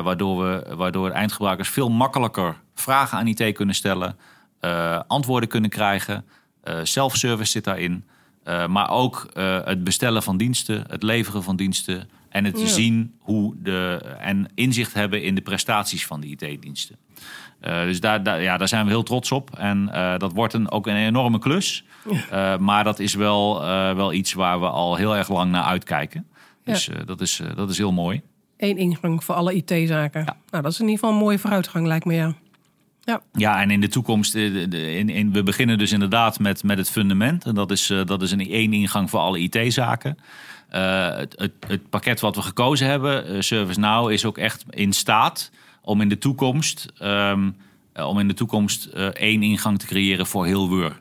Waardoor, 0.02 0.44
we, 0.44 0.76
waardoor 0.76 1.10
eindgebruikers 1.10 1.68
veel 1.68 1.90
makkelijker 1.90 2.56
vragen 2.74 3.18
aan 3.18 3.26
IT 3.26 3.52
kunnen 3.52 3.74
stellen, 3.74 4.16
antwoorden 5.06 5.48
kunnen 5.48 5.70
krijgen. 5.70 6.24
Self-service 6.82 7.50
zit 7.50 7.64
daarin. 7.64 8.04
Eh, 8.42 8.66
maar 8.66 8.90
ook 8.90 9.30
eh, 9.34 9.58
het 9.64 9.84
bestellen 9.84 10.22
van 10.22 10.36
diensten, 10.36 10.84
het 10.88 11.02
leveren 11.02 11.42
van 11.42 11.56
diensten 11.56 12.08
en 12.28 12.44
het 12.44 12.60
Ja. 12.60 12.66
zien 12.66 13.14
hoe 13.18 13.54
de 13.62 14.00
en 14.18 14.48
inzicht 14.54 14.94
hebben 14.94 15.22
in 15.22 15.34
de 15.34 15.40
prestaties 15.40 16.06
van 16.06 16.20
de 16.20 16.26
IT-diensten. 16.26 16.96
Eh, 17.60 17.82
dus 17.82 18.00
daar, 18.00 18.22
daar, 18.22 18.42
ja, 18.42 18.56
daar 18.56 18.68
zijn 18.68 18.84
we 18.84 18.90
heel 18.90 19.02
trots 19.02 19.32
op. 19.32 19.50
En 19.58 19.86
dat 20.18 20.32
wordt 20.32 20.54
een, 20.54 20.70
ook 20.70 20.86
een 20.86 20.96
enorme 20.96 21.38
klus. 21.38 21.84
Maar 22.58 22.84
dat 22.84 22.98
is 22.98 23.14
wel, 23.14 23.60
wel 23.94 24.12
iets 24.12 24.32
waar 24.32 24.60
we 24.60 24.68
al 24.68 24.96
heel 24.96 25.16
erg 25.16 25.28
lang 25.28 25.50
naar 25.50 25.64
uitkijken. 25.64 26.26
Dus 26.64 26.88
eh, 26.88 26.96
dat, 27.06 27.20
is, 27.20 27.40
dat 27.54 27.70
is 27.70 27.78
heel 27.78 27.92
mooi. 27.92 28.22
Eén 28.56 28.76
ingang 28.76 29.24
voor 29.24 29.34
alle 29.34 29.54
IT-zaken. 29.54 30.20
Ja. 30.20 30.36
Nou, 30.50 30.62
dat 30.62 30.72
is 30.72 30.80
in 30.80 30.84
ieder 30.88 30.98
geval 31.00 31.14
een 31.16 31.22
mooie 31.24 31.38
vooruitgang, 31.38 31.86
lijkt 31.86 32.04
me, 32.04 32.14
ja. 32.14 32.34
Ja, 33.32 33.60
en 33.60 33.70
in 33.70 33.80
de 33.80 33.88
toekomst, 33.88 34.34
eh, 34.34 34.54
in, 34.98 35.08
in, 35.08 35.32
we 35.32 35.42
beginnen 35.42 35.78
dus 35.78 35.92
inderdaad 35.92 36.38
met, 36.38 36.62
met 36.62 36.78
het 36.78 36.90
fundament. 36.90 37.44
En 37.44 37.54
dat 37.54 37.70
is, 37.70 37.90
eh, 37.90 38.04
dat 38.04 38.22
is 38.22 38.30
een 38.30 38.50
één 38.50 38.72
ingang 38.72 39.10
voor 39.10 39.20
alle 39.20 39.38
IT-zaken. 39.38 40.16
Eh, 40.70 41.16
het, 41.16 41.34
het, 41.38 41.52
het 41.66 41.90
pakket 41.90 42.20
wat 42.20 42.36
we 42.36 42.42
gekozen 42.42 42.86
hebben, 42.86 43.26
eh, 43.26 43.40
ServiceNow, 43.40 44.10
is 44.10 44.24
ook 44.24 44.38
echt 44.38 44.64
in 44.70 44.92
staat 44.92 45.50
om 45.80 46.00
in 46.00 46.08
de 46.08 46.18
toekomst, 46.18 46.92
ehm, 46.98 47.50
eh, 47.92 48.06
om 48.06 48.18
in 48.18 48.28
de 48.28 48.34
toekomst 48.34 48.84
één 49.12 49.42
ingang 49.42 49.78
te 49.78 49.86
creëren 49.86 50.26
voor 50.26 50.46
heel 50.46 50.68
Wur. 50.68 51.00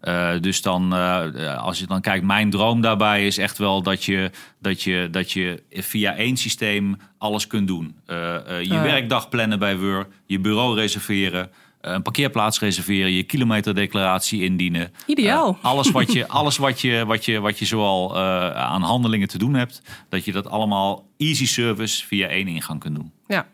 Eh, 0.00 0.30
dus 0.40 0.62
dan, 0.62 0.94
eh, 0.94 1.56
als 1.62 1.78
je 1.78 1.86
dan 1.86 2.00
kijkt, 2.00 2.24
mijn 2.24 2.50
droom 2.50 2.80
daarbij 2.80 3.26
is 3.26 3.38
echt 3.38 3.58
wel 3.58 3.82
dat 3.82 4.04
je, 4.04 4.30
dat 4.58 4.82
je, 4.82 5.08
dat 5.10 5.32
je 5.32 5.62
via 5.70 6.14
één 6.14 6.36
systeem 6.36 6.96
alles 7.18 7.46
kunt 7.46 7.66
doen. 7.66 7.94
Eh, 8.06 8.34
eh, 8.34 8.62
je 8.62 8.74
ja. 8.74 8.82
werkdag 8.82 9.28
plannen 9.28 9.58
bij 9.58 9.78
Wur, 9.78 10.06
je 10.26 10.38
bureau 10.38 10.74
reserveren, 10.74 11.50
eh, 11.80 11.92
een 11.92 12.02
parkeerplaats 12.02 12.60
reserveren, 12.60 13.12
je 13.12 13.22
kilometerdeclaratie 13.22 14.42
indienen. 14.42 14.92
Ideaal. 15.06 15.58
Eh, 15.62 15.64
alles 15.64 15.90
wat 15.90 16.12
je, 16.12 16.28
alles 16.38 16.56
wat 16.56 16.80
je, 16.80 17.04
wat 17.06 17.24
je, 17.24 17.40
wat 17.40 17.58
je 17.58 17.64
zoal 17.64 18.16
eh, 18.16 18.50
aan 18.50 18.82
handelingen 18.82 19.28
te 19.28 19.38
doen 19.38 19.54
hebt, 19.54 19.82
dat 20.08 20.24
je 20.24 20.32
dat 20.32 20.48
allemaal 20.48 21.06
easy 21.16 21.46
service 21.46 22.06
via 22.06 22.28
één 22.28 22.48
ingang 22.48 22.80
kunt 22.80 22.94
doen. 22.94 23.12
Ja. 23.26 23.46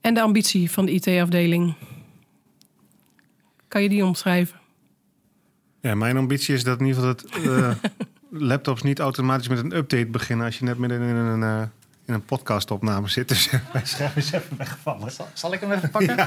En 0.00 0.14
de 0.14 0.22
ambitie 0.22 0.70
van 0.70 0.86
de 0.86 0.92
IT-afdeling. 0.92 1.74
Kan 3.72 3.82
je 3.82 3.88
die 3.88 4.04
omschrijven? 4.04 4.58
Ja, 5.80 5.94
mijn 5.94 6.16
ambitie 6.16 6.54
is 6.54 6.64
dat 6.64 6.80
in 6.80 6.86
ieder 6.86 7.02
geval 7.02 7.14
dat 7.14 7.44
eh, 7.44 7.90
laptops 8.48 8.82
niet 8.82 8.98
automatisch 8.98 9.48
met 9.48 9.58
een 9.58 9.76
update 9.76 10.06
beginnen 10.06 10.46
als 10.46 10.58
je 10.58 10.64
net 10.64 10.78
midden 10.78 11.00
in 11.00 11.14
een, 11.14 11.42
eh, 11.42 11.62
in 12.06 12.14
een 12.14 12.24
podcastopname 12.24 13.08
zit. 13.08 13.28
Dus 13.28 13.50
mijn 13.72 13.86
scherm 13.86 14.12
is 14.14 14.32
even 14.32 14.56
weggevallen. 14.56 15.12
Zal 15.32 15.52
ik 15.52 15.60
hem 15.60 15.72
even 15.72 15.90
pakken? 15.90 16.16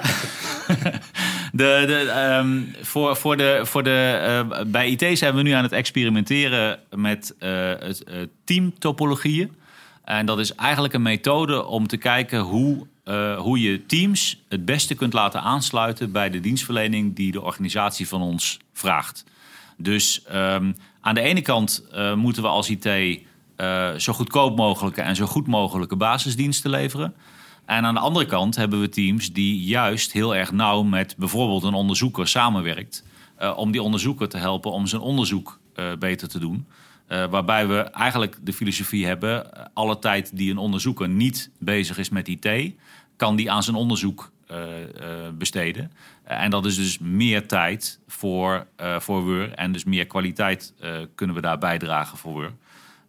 De, 1.51 1.83
de, 1.87 2.11
ehm, 2.15 2.61
voor, 2.81 3.15
voor 3.15 3.37
de, 3.37 3.61
voor 3.63 3.83
de, 3.83 4.19
eh, 4.21 4.65
bij 4.65 4.89
IT 4.89 5.17
zijn 5.17 5.35
we 5.35 5.41
nu 5.41 5.51
aan 5.51 5.63
het 5.63 5.71
experimenteren 5.71 6.79
met 6.89 7.35
het, 7.39 8.03
teamtopologieën. 8.43 9.55
En 10.03 10.25
dat 10.25 10.39
is 10.39 10.55
eigenlijk 10.55 10.93
een 10.93 11.01
methode 11.01 11.65
om 11.65 11.87
te 11.87 11.97
kijken 11.97 12.39
hoe, 12.39 12.87
eh, 13.05 13.37
hoe 13.37 13.61
je 13.61 13.85
teams 13.85 14.43
het 14.49 14.65
beste 14.65 14.95
kunt 14.95 15.13
laten 15.13 15.41
aansluiten 15.41 16.11
bij 16.11 16.29
de 16.29 16.39
dienstverlening 16.39 17.15
die 17.15 17.31
de 17.31 17.41
organisatie 17.41 18.07
van 18.07 18.21
ons 18.21 18.59
vraagt. 18.73 19.25
Dus 19.77 20.23
ehm, 20.23 20.73
aan 21.01 21.15
de 21.15 21.21
ene 21.21 21.41
kant 21.41 21.87
eh, 21.91 22.13
moeten 22.13 22.41
we 22.41 22.47
als 22.47 22.69
IT 22.69 22.85
eh, 22.85 23.93
zo 23.93 24.13
goedkoop 24.13 24.57
mogelijke 24.57 25.01
en 25.01 25.15
zo 25.15 25.25
goed 25.25 25.47
mogelijke 25.47 25.95
basisdiensten 25.95 26.69
leveren. 26.69 27.13
En 27.65 27.85
aan 27.85 27.93
de 27.93 27.99
andere 27.99 28.25
kant 28.25 28.55
hebben 28.55 28.81
we 28.81 28.89
teams 28.89 29.33
die 29.33 29.63
juist 29.63 30.11
heel 30.11 30.35
erg 30.35 30.51
nauw 30.51 30.83
met 30.83 31.15
bijvoorbeeld 31.17 31.63
een 31.63 31.73
onderzoeker 31.73 32.27
samenwerkt. 32.27 33.03
om 33.55 33.71
die 33.71 33.81
onderzoeker 33.81 34.29
te 34.29 34.37
helpen 34.37 34.71
om 34.71 34.87
zijn 34.87 35.01
onderzoek 35.01 35.59
beter 35.99 36.27
te 36.27 36.39
doen. 36.39 36.65
Waarbij 37.07 37.67
we 37.67 37.79
eigenlijk 37.79 38.37
de 38.41 38.53
filosofie 38.53 39.05
hebben: 39.05 39.49
alle 39.73 39.99
tijd 39.99 40.37
die 40.37 40.51
een 40.51 40.57
onderzoeker 40.57 41.09
niet 41.09 41.49
bezig 41.59 41.97
is 41.97 42.09
met 42.09 42.27
IT, 42.27 42.75
kan 43.15 43.35
die 43.35 43.51
aan 43.51 43.63
zijn 43.63 43.75
onderzoek 43.75 44.33
besteden. 45.33 45.91
en 46.23 46.49
dat 46.49 46.65
is 46.65 46.75
dus 46.75 46.99
meer 46.99 47.47
tijd 47.47 47.99
voor, 48.07 48.67
voor 48.99 49.25
WUR 49.25 49.51
en 49.51 49.71
dus 49.71 49.83
meer 49.83 50.05
kwaliteit 50.05 50.73
kunnen 51.15 51.35
we 51.35 51.41
daar 51.41 51.57
bijdragen 51.57 52.17
voor 52.17 52.33
WUR. 52.33 52.51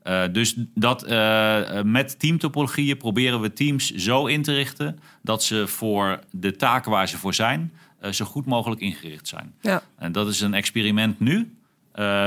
Uh, 0.07 0.23
dus 0.33 0.55
dat, 0.75 1.11
uh, 1.11 1.83
met 1.83 2.19
teamtopologieën 2.19 2.97
proberen 2.97 3.41
we 3.41 3.53
teams 3.53 3.95
zo 3.95 4.27
in 4.27 4.43
te 4.43 4.55
richten 4.55 4.99
dat 5.23 5.43
ze 5.43 5.67
voor 5.67 6.19
de 6.31 6.57
taken 6.57 6.91
waar 6.91 7.09
ze 7.09 7.19
voor 7.19 7.35
zijn, 7.35 7.73
uh, 8.03 8.13
zo 8.13 8.25
goed 8.25 8.47
mogelijk 8.47 8.81
ingericht 8.81 9.29
zijn. 9.29 9.55
Ja. 9.61 9.83
En 9.99 10.13
dat 10.13 10.29
is 10.29 10.41
een 10.41 10.55
experiment 10.55 11.21
nu. 11.21 11.57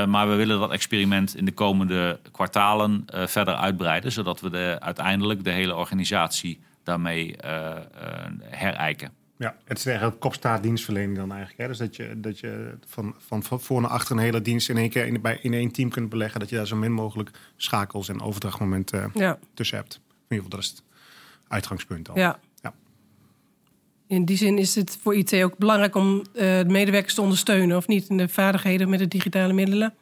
maar 0.06 0.28
we 0.28 0.34
willen 0.34 0.58
dat 0.58 0.70
experiment 0.70 1.36
in 1.36 1.44
de 1.44 1.52
komende 1.52 2.20
kwartalen 2.32 3.04
verder 3.06 3.54
uitbreiden, 3.54 4.12
zodat 4.12 4.40
we 4.40 4.50
de, 4.50 4.76
uiteindelijk 4.80 5.44
de 5.44 5.50
hele 5.50 5.74
organisatie 5.74 6.60
daarmee 6.90 7.36
herijken. 8.40 9.10
Ja, 9.40 9.56
het 9.64 9.78
is 9.78 9.86
eigenlijk 9.86 10.20
kopstaartdienstverlening 10.20 11.16
dan 11.16 11.32
eigenlijk. 11.32 11.60
Hè? 11.60 11.66
Dus 11.66 11.78
dat 11.78 11.96
je, 11.96 12.20
dat 12.20 12.38
je 12.38 12.74
van, 12.86 13.14
van, 13.18 13.42
van 13.42 13.60
voor 13.60 13.80
naar 13.80 13.90
achter 13.90 14.16
een 14.16 14.22
hele 14.22 14.42
dienst 14.42 14.68
in 14.68 14.76
één 14.76 14.90
keer 14.90 15.06
in, 15.06 15.20
bij, 15.20 15.38
in 15.42 15.54
één 15.54 15.70
team 15.70 15.90
kunt 15.90 16.08
beleggen. 16.08 16.40
Dat 16.40 16.48
je 16.48 16.56
daar 16.56 16.66
zo 16.66 16.76
min 16.76 16.92
mogelijk 16.92 17.30
schakels 17.56 18.08
en 18.08 18.20
overdrachtmomenten 18.20 19.10
ja. 19.14 19.38
tussen 19.54 19.76
hebt. 19.76 19.94
In 19.94 20.00
ieder 20.28 20.44
geval, 20.44 20.50
dat 20.50 20.60
is 20.60 20.68
het 20.68 20.82
uitgangspunt 21.48 22.08
al. 22.08 22.18
Ja. 22.18 22.38
ja. 22.62 22.74
In 24.06 24.24
die 24.24 24.36
zin 24.36 24.58
is 24.58 24.74
het 24.74 24.98
voor 25.02 25.14
IT 25.14 25.34
ook 25.34 25.58
belangrijk 25.58 25.94
om 25.94 26.16
uh, 26.16 26.24
de 26.32 26.64
medewerkers 26.66 27.14
te 27.14 27.22
ondersteunen, 27.22 27.76
of 27.76 27.86
niet? 27.86 28.08
In 28.08 28.16
de 28.16 28.28
vaardigheden 28.28 28.88
met 28.88 28.98
de 28.98 29.08
digitale 29.08 29.52
middelen? 29.52 29.94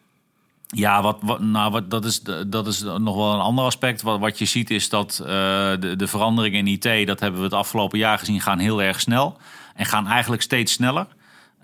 Ja, 0.77 1.03
wat, 1.03 1.41
nou, 1.41 1.71
wat, 1.71 1.91
dat, 1.91 2.05
is, 2.05 2.23
dat 2.47 2.67
is 2.67 2.83
nog 2.83 3.17
wel 3.17 3.35
een 3.35 3.41
ander 3.41 3.65
aspect. 3.65 4.03
Wat, 4.03 4.19
wat 4.19 4.39
je 4.39 4.45
ziet 4.45 4.71
is 4.71 4.89
dat 4.89 5.19
uh, 5.23 5.27
de, 5.27 5.95
de 5.97 6.07
veranderingen 6.07 6.67
in 6.67 6.67
IT, 6.67 7.07
dat 7.07 7.21
hebben 7.21 7.41
we 7.41 7.47
het 7.47 7.55
afgelopen 7.55 7.99
jaar 7.99 8.19
gezien, 8.19 8.41
gaan 8.41 8.59
heel 8.59 8.83
erg 8.83 9.01
snel. 9.01 9.37
En 9.75 9.87
gaan 9.87 10.07
eigenlijk 10.07 10.43
steeds 10.43 10.73
sneller. 10.73 11.07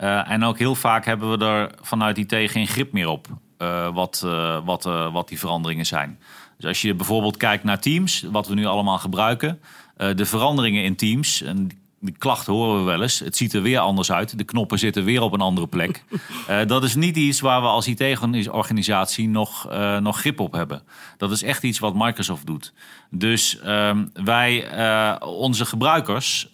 Uh, 0.01 0.31
en 0.31 0.45
ook 0.45 0.59
heel 0.59 0.75
vaak 0.75 1.05
hebben 1.05 1.39
we 1.39 1.45
er 1.45 1.71
vanuit 1.81 2.19
IT 2.19 2.51
geen 2.51 2.67
grip 2.67 2.93
meer 2.93 3.09
op 3.09 3.27
uh, 3.59 3.95
wat, 3.95 4.27
wat, 4.65 4.83
wat 5.13 5.29
die 5.29 5.39
veranderingen 5.39 5.87
zijn. 5.87 6.19
Dus 6.57 6.67
als 6.67 6.83
je 6.83 6.95
bijvoorbeeld 6.95 7.37
kijkt 7.37 7.65
naar 7.65 7.81
Teams, 7.81 8.27
wat 8.31 8.49
we 8.49 8.55
nu 8.55 8.65
allemaal 8.65 8.99
gebruiken. 8.99 9.61
de 9.97 10.27
veranderingen 10.27 10.85
in 10.85 10.97
Teams, 10.97 11.43
en 11.43 11.71
die 12.05 12.15
klachten 12.19 12.53
horen 12.53 12.79
we 12.79 12.91
wel 12.91 13.03
eens. 13.03 13.19
Het 13.19 13.37
ziet 13.37 13.53
er 13.53 13.63
weer 13.63 13.79
anders 13.79 14.13
uit. 14.13 14.39
De 14.39 14.45
knoppen 14.45 14.79
zitten 14.79 15.05
weer 15.05 15.23
op 15.23 15.33
een 15.33 15.41
andere 15.41 15.67
plek. 15.67 16.05
Uh, 16.51 16.59
dat 16.67 16.85
is 16.85 16.95
niet 16.95 17.17
iets 17.17 17.41
waar 17.41 17.61
we 17.61 17.67
als 17.67 17.87
IT-organisatie 17.87 19.29
nog, 19.29 19.73
uh, 19.73 19.99
nog 19.99 20.19
grip 20.19 20.41
op 20.41 20.53
hebben. 20.53 20.83
Dat 21.17 21.31
is 21.31 21.43
echt 21.43 21.63
iets 21.63 21.79
wat 21.79 21.95
Microsoft 21.95 22.47
doet. 22.47 22.73
Dus 23.11 23.61
uh, 23.65 23.99
wij, 24.13 24.77
uh, 24.77 25.17
onze 25.29 25.65
gebruikers, 25.65 26.53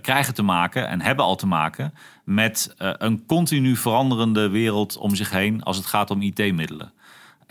krijgen 0.00 0.34
te 0.34 0.42
maken 0.42 0.88
en 0.88 1.00
hebben 1.00 1.24
al 1.24 1.36
te 1.36 1.46
maken 1.46 1.94
met 2.24 2.74
een 2.76 3.26
continu 3.26 3.76
veranderende 3.76 4.48
wereld 4.48 4.96
om 4.96 5.14
zich 5.14 5.30
heen 5.30 5.62
als 5.62 5.76
het 5.76 5.86
gaat 5.86 6.10
om 6.10 6.22
IT-middelen. 6.22 6.92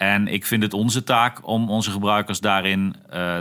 En 0.02 0.28
ik 0.28 0.46
vind 0.46 0.64
het 0.64 0.74
onze 0.74 1.04
taak 1.04 1.48
om 1.48 1.70
onze 1.70 1.92
gebruikers 1.92 2.40
daarin 2.40 2.96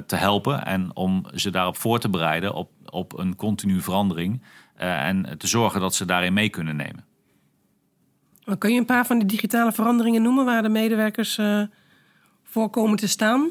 te 0.07 0.17
helpen 0.17 0.65
en 0.65 0.97
om 0.97 1.25
ze 1.35 1.51
daarop 1.51 1.77
voor 1.77 1.99
te 1.99 2.09
bereiden 2.09 2.55
op 2.55 2.71
op 2.93 3.19
een 3.19 3.37
continue 3.37 3.81
verandering. 3.81 4.43
Uh, 4.81 5.07
en 5.07 5.39
te 5.39 5.47
zorgen 5.47 5.81
dat 5.81 5.95
ze 5.95 6.05
daarin 6.05 6.33
mee 6.33 6.49
kunnen 6.49 6.77
nemen. 6.77 7.05
kun 8.59 8.73
je 8.73 8.79
een 8.79 8.85
paar 8.85 9.07
van 9.07 9.19
die 9.19 9.29
digitale 9.29 9.73
veranderingen 9.73 10.23
noemen 10.23 10.45
waar 10.45 10.63
de 10.63 10.69
medewerkers 10.69 11.39
uh, 11.39 11.63
voor 12.45 12.71
komen 12.71 12.97
te 12.97 13.09
staan? 13.09 13.51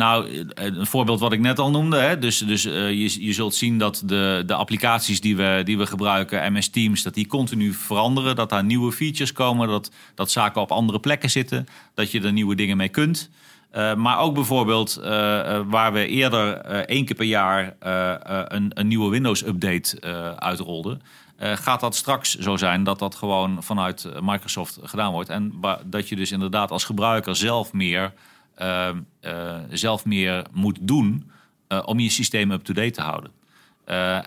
Nou, 0.00 0.44
eh, 0.54 0.64
een 0.64 0.86
voorbeeld 0.86 1.20
wat 1.20 1.32
ik 1.32 1.40
net 1.40 1.58
al 1.58 1.70
noemde. 1.70 1.96
Hè? 1.96 2.18
Dus, 2.18 2.38
dus 2.38 2.66
uh, 2.66 2.72
je, 2.72 3.24
je 3.24 3.32
zult 3.32 3.54
zien 3.54 3.78
dat 3.78 4.02
de, 4.04 4.42
de 4.46 4.54
applicaties 4.54 5.20
die 5.20 5.36
we, 5.36 5.60
die 5.64 5.78
we 5.78 5.86
gebruiken, 5.86 6.52
MS 6.52 6.68
Teams, 6.68 7.02
dat 7.02 7.14
die 7.14 7.26
continu 7.26 7.72
veranderen. 7.72 8.36
Dat 8.36 8.48
daar 8.48 8.64
nieuwe 8.64 8.92
features 8.92 9.32
komen, 9.32 9.68
dat, 9.68 9.90
dat 10.14 10.30
zaken 10.30 10.60
op 10.60 10.70
andere 10.70 11.00
plekken 11.00 11.30
zitten. 11.30 11.66
Dat 11.94 12.10
je 12.10 12.20
er 12.20 12.32
nieuwe 12.32 12.54
dingen 12.54 12.76
mee 12.76 12.88
kunt. 12.88 13.30
Uh, 13.76 13.94
maar 13.94 14.18
ook 14.18 14.34
bijvoorbeeld 14.34 14.94
waar 15.66 15.92
we 15.92 16.06
eerder 16.06 16.56
één 16.86 17.04
keer 17.04 17.16
per 17.16 17.26
jaar 17.26 17.74
een, 18.48 18.70
een, 18.74 18.88
nieuwe 18.88 19.10
Windows-update 19.10 20.00
uitrolden. 20.38 21.02
gaat 21.38 21.80
dat 21.80 21.94
straks 21.94 22.38
zo 22.38 22.56
zijn 22.56 22.84
dat 22.84 22.98
dat 22.98 23.14
gewoon 23.14 23.62
vanuit 23.62 24.08
Microsoft 24.20 24.78
gedaan 24.82 25.12
wordt. 25.12 25.28
En 25.28 25.60
dat 25.84 26.08
je 26.08 26.16
dus 26.16 26.32
inderdaad 26.32 26.70
als 26.70 26.84
gebruiker 26.84 27.36
zelf 27.36 27.72
meer, 27.72 28.12
zelf 29.70 30.04
meer 30.04 30.44
moet 30.52 30.78
doen 30.80 31.30
om 31.84 32.00
je 32.00 32.10
systeem 32.10 32.50
up-to-date 32.50 32.90
te 32.90 33.02
houden. 33.02 33.30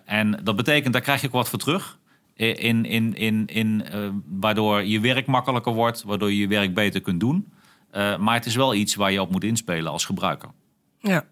en 0.06 0.40
dat 0.44 0.56
betekent, 0.56 0.94
daar 0.94 1.02
krijg 1.02 1.22
je 1.22 1.28
ook 1.28 1.34
wat 1.34 1.50
voor 1.50 1.60
terug. 1.60 1.98
In, 2.36 2.86
in, 2.86 3.16
in, 3.16 3.46
in, 3.46 3.84
waardoor 4.26 4.84
je 4.84 5.00
werk 5.00 5.26
makkelijker 5.26 5.74
wordt, 5.74 6.04
waardoor 6.04 6.32
je 6.32 6.38
je 6.38 6.48
werk 6.48 6.74
beter 6.74 7.02
kunt 7.02 7.20
doen. 7.20 7.48
Maar 7.94 8.34
het 8.34 8.46
is 8.46 8.56
wel 8.56 8.74
iets 8.74 8.96
waar 8.96 9.12
je 9.12 9.22
op 9.22 9.32
moet 9.32 9.44
inspelen 9.44 9.92
als 9.92 10.06
gebruiker. 10.06 10.50
Ja. 11.00 11.26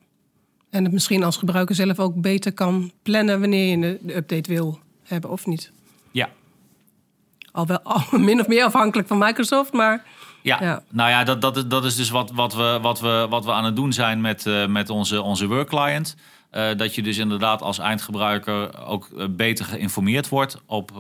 En 0.71 0.83
het 0.83 0.93
misschien 0.93 1.23
als 1.23 1.37
gebruiker 1.37 1.75
zelf 1.75 1.99
ook 1.99 2.21
beter 2.21 2.53
kan 2.53 2.91
plannen 3.01 3.39
wanneer 3.39 3.77
je 3.77 3.99
de 4.01 4.15
update 4.15 4.53
wil 4.53 4.79
hebben 5.03 5.29
of 5.29 5.45
niet. 5.45 5.71
Ja. 6.11 6.29
Al 7.51 7.65
wel 7.65 7.81
al 7.81 8.19
min 8.19 8.39
of 8.39 8.47
meer 8.47 8.63
afhankelijk 8.63 9.07
van 9.07 9.17
Microsoft, 9.17 9.73
maar. 9.73 10.05
Ja, 10.41 10.57
ja. 10.61 10.83
nou 10.89 11.09
ja, 11.09 11.23
dat, 11.23 11.41
dat, 11.41 11.57
is, 11.57 11.65
dat 11.65 11.85
is 11.85 11.95
dus 11.95 12.09
wat, 12.09 12.31
wat, 12.31 12.53
we, 12.53 12.79
wat, 12.81 12.99
we, 12.99 13.27
wat 13.29 13.45
we 13.45 13.51
aan 13.51 13.65
het 13.65 13.75
doen 13.75 13.93
zijn 13.93 14.21
met, 14.21 14.45
uh, 14.45 14.65
met 14.65 14.89
onze, 14.89 15.21
onze 15.21 15.47
work 15.47 15.67
client. 15.67 16.15
Uh, 16.51 16.77
dat 16.77 16.95
je 16.95 17.01
dus 17.01 17.17
inderdaad 17.17 17.61
als 17.61 17.79
eindgebruiker 17.79 18.85
ook 18.85 19.35
beter 19.35 19.65
geïnformeerd 19.65 20.29
wordt 20.29 20.61
op 20.65 20.91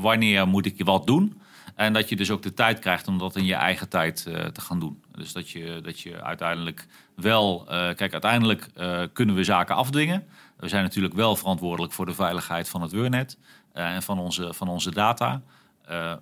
wanneer 0.00 0.48
moet 0.48 0.66
ik 0.66 0.84
wat 0.84 1.06
doen. 1.06 1.40
En 1.74 1.92
dat 1.92 2.08
je 2.08 2.16
dus 2.16 2.30
ook 2.30 2.42
de 2.42 2.54
tijd 2.54 2.78
krijgt 2.78 3.08
om 3.08 3.18
dat 3.18 3.36
in 3.36 3.44
je 3.44 3.54
eigen 3.54 3.88
tijd 3.88 4.22
te 4.52 4.60
gaan 4.60 4.80
doen. 4.80 5.02
Dus 5.14 5.32
dat 5.32 5.50
je, 5.50 5.80
dat 5.82 6.00
je 6.00 6.22
uiteindelijk 6.22 6.86
wel... 7.14 7.64
Kijk, 7.68 8.12
uiteindelijk 8.12 8.68
kunnen 9.12 9.34
we 9.34 9.44
zaken 9.44 9.76
afdwingen. 9.76 10.26
We 10.56 10.68
zijn 10.68 10.82
natuurlijk 10.82 11.14
wel 11.14 11.36
verantwoordelijk 11.36 11.92
voor 11.92 12.06
de 12.06 12.14
veiligheid 12.14 12.68
van 12.68 12.82
het 12.82 12.92
Wurnet 12.92 13.38
en 13.72 14.02
van 14.02 14.18
onze, 14.18 14.54
van 14.54 14.68
onze 14.68 14.90
data. 14.90 15.42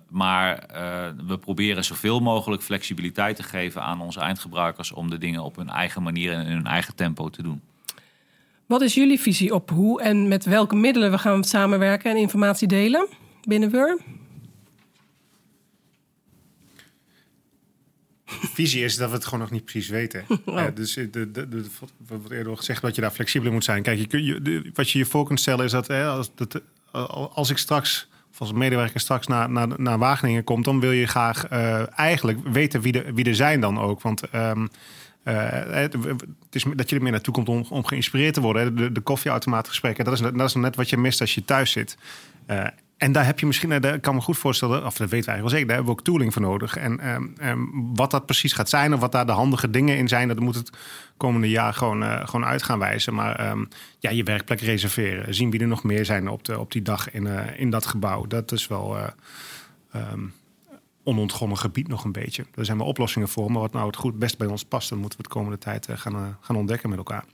Maar 0.09 0.63
we 1.27 1.37
proberen 1.39 1.83
zoveel 1.83 2.19
mogelijk 2.19 2.61
flexibiliteit 2.61 3.35
te 3.35 3.43
geven 3.43 3.81
aan 3.81 4.01
onze 4.01 4.19
eindgebruikers... 4.19 4.91
om 4.91 5.09
de 5.09 5.17
dingen 5.17 5.43
op 5.43 5.55
hun 5.55 5.69
eigen 5.69 6.03
manier 6.03 6.33
en 6.33 6.45
in 6.45 6.51
hun 6.51 6.67
eigen 6.67 6.95
tempo 6.95 7.29
te 7.29 7.43
doen. 7.43 7.61
Wat 8.65 8.81
is 8.81 8.93
jullie 8.93 9.19
visie 9.19 9.53
op 9.53 9.69
hoe 9.69 10.01
en 10.01 10.27
met 10.27 10.45
welke 10.45 10.75
middelen 10.75 11.11
we 11.11 11.17
gaan 11.17 11.43
samenwerken 11.43 12.11
en 12.11 12.17
informatie 12.17 12.67
delen 12.67 13.07
binnen 13.43 13.69
WUR? 13.69 14.01
visie 18.55 18.83
is 18.83 18.95
dat 18.95 19.09
we 19.09 19.15
het 19.15 19.25
gewoon 19.25 19.39
nog 19.39 19.51
niet 19.51 19.65
precies 19.65 19.89
weten. 19.89 20.25
Oh. 20.45 20.65
dus 20.73 20.93
de, 20.93 21.09
de, 21.09 21.31
de, 21.31 21.65
wat 22.07 22.31
eerder 22.31 22.57
gezegd, 22.57 22.81
dat 22.81 22.95
je 22.95 23.01
daar 23.01 23.11
flexibeler 23.11 23.53
moet 23.53 23.63
zijn. 23.63 23.83
Kijk, 23.83 24.11
je, 24.11 24.71
wat 24.73 24.89
je 24.89 24.97
je 24.97 25.05
voor 25.05 25.25
kunt 25.25 25.39
stellen 25.39 25.65
is 25.65 25.71
dat, 25.71 25.87
hè, 25.87 26.05
als, 26.05 26.31
dat 26.35 26.61
als 27.33 27.49
ik 27.49 27.57
straks, 27.57 28.07
als 28.39 28.51
medewerker 28.51 28.99
straks 28.99 29.27
naar, 29.27 29.49
naar, 29.49 29.67
naar 29.77 29.97
Wageningen 29.97 30.43
komt, 30.43 30.65
dan 30.65 30.79
wil 30.79 30.91
je 30.91 31.07
graag 31.07 31.51
uh, 31.51 31.99
eigenlijk 31.99 32.39
weten 32.43 32.81
wie, 32.81 32.91
de, 32.91 33.13
wie 33.13 33.25
er 33.25 33.35
zijn 33.35 33.59
dan 33.59 33.79
ook. 33.79 34.01
Want 34.01 34.33
um, 34.35 34.69
uh, 35.23 35.33
het 35.69 35.95
is 36.51 36.65
dat 36.75 36.89
je 36.89 36.95
er 36.95 37.01
meer 37.01 37.11
naartoe 37.11 37.33
komt 37.33 37.49
om, 37.49 37.65
om 37.69 37.85
geïnspireerd 37.85 38.33
te 38.33 38.41
worden. 38.41 38.75
De, 38.75 38.91
de 38.91 39.01
koffieautomaatgesprekken, 39.01 40.05
dat 40.05 40.13
is, 40.13 40.19
dat 40.19 40.41
is 40.41 40.53
net 40.53 40.75
wat 40.75 40.89
je 40.89 40.97
mist 40.97 41.21
als 41.21 41.35
je 41.35 41.45
thuis 41.45 41.71
zit. 41.71 41.97
Uh, 42.47 42.67
en 42.97 43.11
daar 43.11 43.25
heb 43.25 43.39
je 43.39 43.45
misschien, 43.45 43.71
eh, 43.71 43.81
daar 43.81 43.99
kan 43.99 44.15
me 44.15 44.21
goed 44.21 44.37
voorstellen, 44.37 44.85
of 44.85 44.97
dat 44.97 45.09
weten 45.09 45.29
wij 45.29 45.39
wel 45.39 45.49
zeker, 45.49 45.67
daar 45.67 45.75
hebben 45.75 45.93
we 45.93 45.99
ook 45.99 46.05
tooling 46.05 46.33
voor 46.33 46.41
nodig. 46.41 46.77
En 46.77 47.09
um, 47.09 47.33
um, 47.43 47.95
wat 47.95 48.11
dat 48.11 48.25
precies 48.25 48.53
gaat 48.53 48.69
zijn 48.69 48.93
of 48.93 48.99
wat 48.99 49.11
daar 49.11 49.25
de 49.25 49.31
handige 49.31 49.69
dingen 49.69 49.97
in 49.97 50.07
zijn, 50.07 50.27
dat 50.27 50.39
moet 50.39 50.55
het 50.55 50.69
komende 51.17 51.49
jaar 51.49 51.73
gewoon, 51.73 52.03
uh, 52.03 52.27
gewoon 52.27 52.45
uit 52.45 52.63
gaan 52.63 52.79
wijzen. 52.79 53.13
Maar 53.13 53.51
um, 53.51 53.67
ja, 53.99 54.09
je 54.09 54.23
werkplek 54.23 54.61
reserveren, 54.61 55.33
zien 55.35 55.51
wie 55.51 55.59
er 55.59 55.67
nog 55.67 55.83
meer 55.83 56.05
zijn 56.05 56.29
op, 56.29 56.43
de, 56.43 56.59
op 56.59 56.71
die 56.71 56.81
dag 56.81 57.11
in, 57.11 57.25
uh, 57.25 57.59
in 57.59 57.69
dat 57.69 57.85
gebouw. 57.85 58.25
Dat 58.25 58.51
is 58.51 58.67
wel 58.67 58.97
onontgonnen 61.03 61.57
gebied 61.57 61.87
nog 61.87 62.03
een 62.03 62.11
beetje. 62.11 62.45
Daar 62.51 62.65
zijn 62.65 62.77
we 62.77 62.83
oplossingen 62.83 63.29
voor, 63.29 63.51
maar 63.51 63.61
wat 63.61 63.73
nou 63.73 63.87
het 63.87 63.95
goed 63.95 64.19
best 64.19 64.37
bij 64.37 64.47
ons 64.47 64.65
past, 64.65 64.89
dan 64.89 64.97
moeten 64.97 65.17
we 65.17 65.23
het 65.23 65.33
komende 65.33 65.57
tijd 65.57 65.87
gaan, 65.91 66.37
gaan 66.41 66.55
ontdekken 66.55 66.89
met 66.89 66.97
elkaar. 66.97 67.25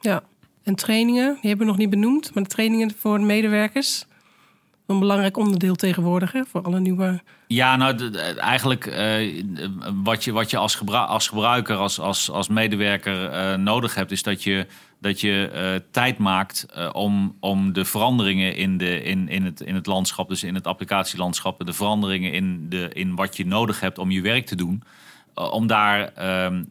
Ja, 0.00 0.22
en 0.62 0.74
trainingen, 0.74 1.38
die 1.40 1.48
hebben 1.48 1.66
we 1.66 1.72
nog 1.72 1.80
niet 1.80 1.90
benoemd, 1.90 2.34
maar 2.34 2.42
de 2.42 2.48
trainingen 2.48 2.94
voor 2.98 3.18
de 3.18 3.24
medewerkers 3.24 4.06
een 4.92 4.98
belangrijk 4.98 5.36
onderdeel 5.36 5.74
tegenwoordig 5.74 6.32
hè, 6.32 6.42
voor 6.44 6.62
alle 6.62 6.80
nieuwe. 6.80 7.20
Ja, 7.46 7.76
nou 7.76 8.16
eigenlijk 8.36 8.86
uh, 8.86 9.42
wat 10.02 10.24
je, 10.24 10.32
wat 10.32 10.50
je 10.50 10.56
als, 10.56 10.86
als 10.88 11.26
gebruiker, 11.26 11.76
als, 11.76 12.00
als, 12.00 12.30
als 12.30 12.48
medewerker 12.48 13.32
uh, 13.32 13.56
nodig 13.56 13.94
hebt, 13.94 14.10
is 14.10 14.22
dat 14.22 14.42
je, 14.42 14.66
dat 15.00 15.20
je 15.20 15.50
uh, 15.54 15.88
tijd 15.90 16.18
maakt 16.18 16.66
om, 16.92 17.36
om 17.40 17.72
de 17.72 17.84
veranderingen 17.84 18.56
in, 18.56 18.78
de, 18.78 19.02
in, 19.02 19.28
in, 19.28 19.44
het, 19.44 19.60
in 19.60 19.74
het 19.74 19.86
landschap, 19.86 20.28
dus 20.28 20.42
in 20.42 20.54
het 20.54 20.66
applicatielandschap, 20.66 21.66
de 21.66 21.72
veranderingen 21.72 22.32
in, 22.32 22.68
de, 22.68 22.88
in 22.92 23.14
wat 23.14 23.36
je 23.36 23.46
nodig 23.46 23.80
hebt 23.80 23.98
om 23.98 24.10
je 24.10 24.20
werk 24.20 24.46
te 24.46 24.56
doen. 24.56 24.82
Om 25.34 25.66
daar, 25.66 26.12
ehm, 26.14 26.64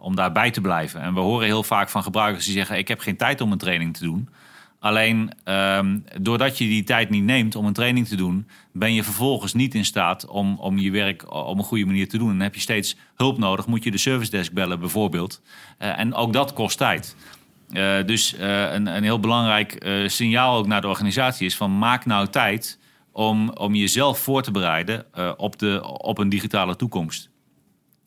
om 0.00 0.16
daar 0.16 0.32
bij 0.32 0.50
te 0.50 0.60
blijven. 0.60 1.00
En 1.00 1.14
we 1.14 1.20
horen 1.20 1.46
heel 1.46 1.62
vaak 1.62 1.88
van 1.88 2.02
gebruikers 2.02 2.44
die 2.44 2.54
zeggen: 2.54 2.78
Ik 2.78 2.88
heb 2.88 3.00
geen 3.00 3.16
tijd 3.16 3.40
om 3.40 3.52
een 3.52 3.58
training 3.58 3.96
te 3.96 4.04
doen. 4.04 4.28
Alleen 4.80 5.32
ehm, 5.44 5.98
doordat 6.20 6.58
je 6.58 6.64
die 6.64 6.82
tijd 6.82 7.10
niet 7.10 7.24
neemt 7.24 7.56
om 7.56 7.66
een 7.66 7.72
training 7.72 8.08
te 8.08 8.16
doen, 8.16 8.48
ben 8.72 8.94
je 8.94 9.04
vervolgens 9.04 9.54
niet 9.54 9.74
in 9.74 9.84
staat 9.84 10.26
om, 10.26 10.56
om 10.58 10.78
je 10.78 10.90
werk 10.90 11.34
op 11.34 11.58
een 11.58 11.64
goede 11.64 11.84
manier 11.84 12.08
te 12.08 12.18
doen. 12.18 12.26
En 12.26 12.34
dan 12.34 12.42
heb 12.42 12.54
je 12.54 12.60
steeds 12.60 12.96
hulp 13.14 13.38
nodig. 13.38 13.66
Moet 13.66 13.84
je 13.84 13.90
de 13.90 13.98
service 13.98 14.30
desk 14.30 14.52
bellen 14.52 14.80
bijvoorbeeld. 14.80 15.42
Eh, 15.78 15.98
en 15.98 16.14
ook 16.14 16.32
dat 16.32 16.52
kost 16.52 16.78
tijd. 16.78 17.16
Eh, 17.70 18.04
dus 18.06 18.34
eh, 18.34 18.72
een, 18.72 18.86
een 18.86 19.02
heel 19.02 19.20
belangrijk 19.20 19.84
signaal 20.06 20.56
ook 20.56 20.66
naar 20.66 20.80
de 20.80 20.88
organisatie 20.88 21.46
is 21.46 21.56
van 21.56 21.78
maak 21.78 22.04
nou 22.04 22.28
tijd 22.28 22.78
om, 23.12 23.50
om 23.50 23.74
jezelf 23.74 24.18
voor 24.18 24.42
te 24.42 24.50
bereiden 24.50 25.06
op, 25.36 25.58
de, 25.58 25.82
op 25.84 26.18
een 26.18 26.28
digitale 26.28 26.76
toekomst. 26.76 27.30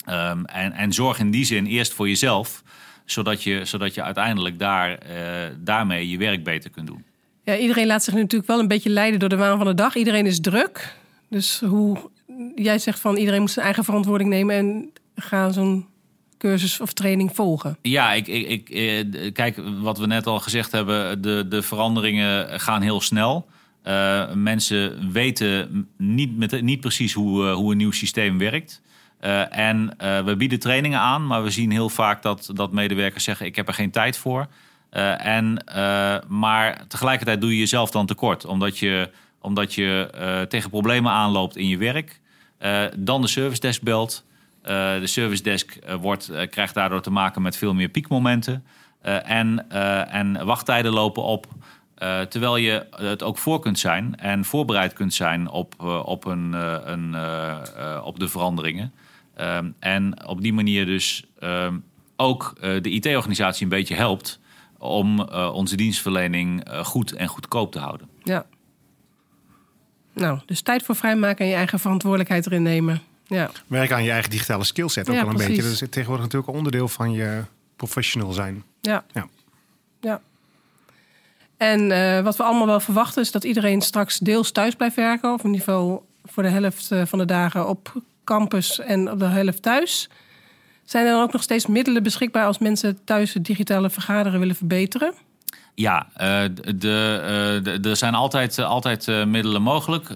Ehm, 0.05 0.43
en, 0.43 0.71
en 0.71 0.93
zorg 0.93 1.19
in 1.19 1.31
die 1.31 1.45
zin 1.45 1.65
eerst 1.65 1.93
voor 1.93 2.07
jezelf 2.07 2.63
zodat 3.05 3.43
je, 3.43 3.65
zodat 3.65 3.93
je 3.93 4.03
uiteindelijk 4.03 4.59
daar, 4.59 4.89
uh, 4.89 5.17
daarmee 5.57 6.09
je 6.09 6.17
werk 6.17 6.43
beter 6.43 6.69
kunt 6.69 6.87
doen. 6.87 7.03
Ja, 7.43 7.57
iedereen 7.57 7.87
laat 7.87 8.03
zich 8.03 8.13
natuurlijk 8.13 8.47
wel 8.47 8.59
een 8.59 8.67
beetje 8.67 8.89
leiden 8.89 9.19
door 9.19 9.29
de 9.29 9.35
waan 9.35 9.57
van 9.57 9.67
de 9.67 9.73
dag. 9.73 9.95
Iedereen 9.95 10.25
is 10.25 10.39
druk. 10.39 10.95
Dus 11.29 11.59
hoe 11.59 12.09
jij 12.55 12.79
zegt 12.79 12.99
van 12.99 13.15
iedereen 13.15 13.41
moet 13.41 13.51
zijn 13.51 13.65
eigen 13.65 13.83
verantwoording 13.83 14.29
nemen 14.29 14.55
en 14.55 14.91
gaan 15.15 15.53
zo'n 15.53 15.85
cursus 16.37 16.79
of 16.79 16.93
training 16.93 17.35
volgen. 17.35 17.77
Ja, 17.81 18.13
ik, 18.13 18.27
ik, 18.27 18.47
ik, 18.47 18.69
eh, 18.69 19.31
kijk, 19.33 19.61
wat 19.81 19.97
we 19.97 20.05
net 20.05 20.27
al 20.27 20.39
gezegd 20.39 20.71
hebben, 20.71 21.21
de, 21.21 21.45
de 21.49 21.61
veranderingen 21.61 22.59
gaan 22.59 22.81
heel 22.81 23.01
snel. 23.01 23.47
Uh, 23.87 24.33
mensen 24.33 25.11
weten 25.11 25.87
niet, 25.97 26.37
met, 26.37 26.61
niet 26.61 26.79
precies 26.79 27.13
hoe, 27.13 27.47
hoe 27.49 27.71
een 27.71 27.77
nieuw 27.77 27.91
systeem 27.91 28.37
werkt. 28.37 28.81
Uh, 29.23 29.57
en 29.57 29.95
uh, 30.01 30.19
we 30.23 30.35
bieden 30.35 30.59
trainingen 30.59 30.99
aan, 30.99 31.27
maar 31.27 31.43
we 31.43 31.49
zien 31.49 31.71
heel 31.71 31.89
vaak 31.89 32.21
dat, 32.21 32.49
dat 32.53 32.71
medewerkers 32.71 33.23
zeggen: 33.23 33.45
Ik 33.45 33.55
heb 33.55 33.67
er 33.67 33.73
geen 33.73 33.91
tijd 33.91 34.17
voor. 34.17 34.47
Uh, 34.91 35.25
en, 35.25 35.63
maar 36.27 36.87
tegelijkertijd 36.87 37.41
doe 37.41 37.49
je 37.49 37.57
jezelf 37.57 37.91
dan 37.91 38.05
tekort, 38.05 38.45
omdat 38.45 38.77
je, 38.77 39.09
omdat 39.41 39.73
je 39.73 40.45
tegen 40.49 40.69
problemen 40.69 41.11
aanloopt 41.11 41.55
in 41.55 41.67
je 41.67 41.77
werk. 41.77 42.19
dan 42.97 43.21
de 43.21 43.27
service 43.27 43.61
desk 43.61 43.81
belt. 43.81 44.25
de 44.61 45.07
service 45.07 45.43
desk 45.43 45.79
wordt, 46.01 46.31
krijgt 46.49 46.73
daardoor 46.73 47.01
te 47.01 47.11
maken 47.11 47.41
met 47.41 47.57
veel 47.57 47.73
meer 47.73 47.89
piekmomenten. 47.89 48.65
en, 49.23 49.69
en 50.09 50.45
wachttijden 50.45 50.91
lopen 50.91 51.23
op. 51.23 51.47
terwijl 52.29 52.57
je 52.57 52.85
het 52.95 53.23
ook 53.23 53.37
voor 53.37 53.59
kunt 53.59 53.79
zijn 53.79 54.15
en 54.15 54.45
voorbereid 54.45 54.93
kunt 54.93 55.13
zijn 55.13 55.49
op, 55.49 55.83
op, 56.05 56.25
een, 56.25 56.53
een, 56.91 57.15
op 58.03 58.19
de 58.19 58.27
veranderingen. 58.27 58.93
Ehm, 59.35 59.71
en 59.79 60.27
op 60.27 60.41
die 60.41 60.53
manier 60.53 60.85
dus 60.85 61.25
ehm, 61.39 61.77
ook 62.15 62.53
uh, 62.55 62.81
de 62.81 62.89
IT-organisatie 62.89 63.63
een 63.63 63.69
beetje 63.69 63.95
helpt 63.95 64.39
om 64.77 65.19
uh, 65.19 65.51
onze 65.53 65.75
dienstverlening 65.75 66.69
uh, 66.69 66.85
goed 66.85 67.11
en 67.11 67.27
goedkoop 67.27 67.71
te 67.71 67.79
houden. 67.79 68.09
Ja. 68.23 68.45
Nou, 70.13 70.39
dus 70.45 70.61
tijd 70.61 70.83
voor 70.83 70.95
vrijmaken 70.95 71.45
en 71.45 71.51
je 71.51 71.57
eigen 71.57 71.79
verantwoordelijkheid 71.79 72.45
erin 72.45 72.63
nemen. 72.63 73.01
Ja. 73.25 73.49
Werk 73.67 73.91
aan 73.91 74.03
je 74.03 74.11
eigen 74.11 74.29
digitale 74.29 74.63
skillset 74.63 75.09
ook 75.09 75.15
ja, 75.15 75.21
wel 75.21 75.29
een 75.29 75.35
precies. 75.35 75.55
beetje. 75.55 75.71
Dat 75.71 75.81
is 75.81 75.89
tegenwoordig 75.89 76.25
natuurlijk 76.25 76.51
een 76.51 76.57
onderdeel 76.57 76.87
van 76.87 77.11
je 77.11 77.43
professional 77.75 78.31
zijn. 78.31 78.63
Ja. 78.81 79.03
Ja. 79.11 79.27
ja. 80.01 80.21
En 81.57 82.23
wat 82.23 82.35
we 82.35 82.43
allemaal 82.43 82.67
wel 82.67 82.79
verwachten 82.79 83.21
is 83.21 83.31
dat 83.31 83.43
iedereen 83.43 83.81
straks 83.81 84.17
deels 84.17 84.51
thuis 84.51 84.75
blijft 84.75 84.95
werken. 84.95 85.33
Of 85.33 85.43
in 85.43 85.51
ieder 85.51 85.63
geval 85.63 86.05
voor 86.23 86.43
de 86.43 86.49
helft 86.49 86.89
van 87.03 87.19
de 87.19 87.25
dagen 87.25 87.67
op 87.67 87.93
campus 88.23 88.79
en 88.79 89.11
op 89.11 89.19
de 89.19 89.25
helft 89.25 89.61
thuis. 89.61 90.09
Zijn 90.85 91.05
er 91.05 91.11
dan 91.11 91.21
ook 91.21 91.31
nog 91.31 91.43
steeds 91.43 91.67
middelen 91.67 92.03
beschikbaar 92.03 92.45
als 92.45 92.57
mensen 92.57 93.03
thuis 93.03 93.33
het 93.33 93.45
digitale 93.45 93.89
vergaderen 93.89 94.39
willen 94.39 94.55
verbeteren? 94.55 95.13
Ja, 95.75 96.07
de, 96.15 96.73
uh, 96.75 97.63
de, 97.81 97.89
er 97.89 97.97
zijn 97.97 98.13
altijd, 98.13 98.59
altijd 98.59 99.07
uh, 99.07 99.25
middelen 99.25 99.61
mogelijk. 99.61 100.07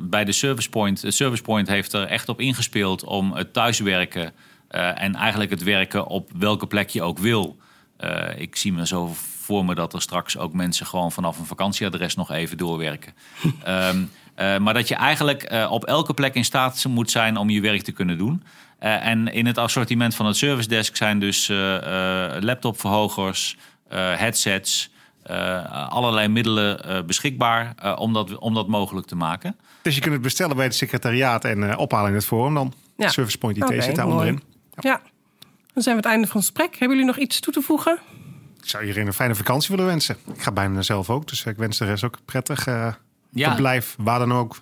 bij 0.00 0.24
de 0.24 0.32
Service 0.32 0.70
Point, 0.70 1.00
de 1.00 1.10
Service 1.10 1.42
Point 1.42 1.68
heeft 1.68 1.92
er 1.92 2.06
echt 2.06 2.28
op 2.28 2.40
ingespeeld 2.40 3.04
om 3.04 3.32
het 3.32 3.52
thuiswerken 3.52 4.32
en 4.94 5.14
eigenlijk 5.14 5.50
het 5.50 5.62
werken 5.62 6.06
op 6.06 6.30
welke 6.38 6.66
plek 6.66 6.88
je 6.88 7.02
ook 7.02 7.18
wil. 7.18 7.56
ik 8.36 8.56
zie 8.56 8.72
me 8.72 8.86
zo 8.86 9.12
voor 9.48 9.64
me 9.64 9.74
dat 9.74 9.92
er 9.92 10.02
straks 10.02 10.38
ook 10.38 10.52
mensen 10.52 10.86
gewoon 10.86 11.12
vanaf 11.12 11.38
een 11.38 11.44
vakantieadres 11.44 12.14
nog 12.14 12.30
even 12.30 12.56
doorwerken. 12.56 13.12
um, 13.68 14.10
Uh, 14.40 14.58
maar 14.58 14.74
dat 14.74 14.88
je 14.88 14.94
eigenlijk 14.94 15.52
uh, 15.52 15.70
op 15.70 15.84
elke 15.84 16.14
plek 16.14 16.34
in 16.34 16.44
staat 16.44 16.84
moet 16.88 17.10
zijn 17.10 17.36
om 17.36 17.50
je 17.50 17.60
werk 17.60 17.82
te 17.82 17.92
kunnen 17.92 18.18
doen. 18.18 18.42
Uh, 18.82 19.06
en 19.06 19.32
in 19.32 19.46
het 19.46 19.58
assortiment 19.58 20.14
van 20.14 20.26
het 20.26 20.36
service 20.36 20.68
desk 20.68 20.96
zijn 20.96 21.18
dus 21.18 21.48
laptopverhogers, 22.40 23.56
headsets, 23.88 24.90
allerlei 25.88 26.28
middelen 26.28 27.06
beschikbaar 27.06 27.74
om, 27.96 28.12
dat, 28.12 28.38
om 28.38 28.54
dat 28.54 28.68
mogelijk 28.68 29.06
te 29.06 29.16
maken. 29.16 29.56
Dus 29.82 29.94
je 29.94 30.00
kunt 30.00 30.12
het 30.12 30.22
bestellen 30.22 30.56
bij 30.56 30.64
het 30.64 30.74
secretariaat 30.74 31.44
en 31.44 31.76
ophalen 31.76 32.08
in 32.08 32.14
het 32.14 32.24
forum 32.24 32.54
dan. 32.54 32.72
Ja. 32.96 33.08
Service 33.08 33.38
Point 33.38 33.56
IT 33.56 33.62
okay, 33.62 33.80
zit 33.80 33.94
daar 33.94 34.06
onderin. 34.06 34.42
Ja. 34.70 34.90
ja. 34.90 35.00
dan 35.72 35.82
zijn 35.82 35.96
we 35.96 36.02
het 36.02 36.10
einde 36.10 36.26
van 36.26 36.40
het 36.40 36.46
gesprek. 36.46 36.70
Hebben 36.70 36.98
jullie 36.98 37.12
nog 37.12 37.22
iets 37.22 37.40
toe 37.40 37.52
te 37.52 37.62
voegen? 37.62 37.98
Ik 38.62 38.68
zou 38.68 38.82
iedereen 38.82 39.06
een 39.06 39.12
fijne 39.12 39.34
vakantie 39.34 39.70
willen 39.70 39.86
wensen. 39.86 40.16
Ik 40.34 40.42
ga 40.42 40.52
bijna 40.52 40.82
zelf 40.82 41.10
ook, 41.10 41.28
dus 41.28 41.44
ik 41.44 41.56
wens 41.56 41.78
de 41.78 41.84
rest 41.84 42.04
ook 42.04 42.18
prettig 42.24 42.66
ja. 43.30 43.48
verblijf, 43.48 43.96
waar 43.98 44.18
dan 44.18 44.32
ook. 44.32 44.56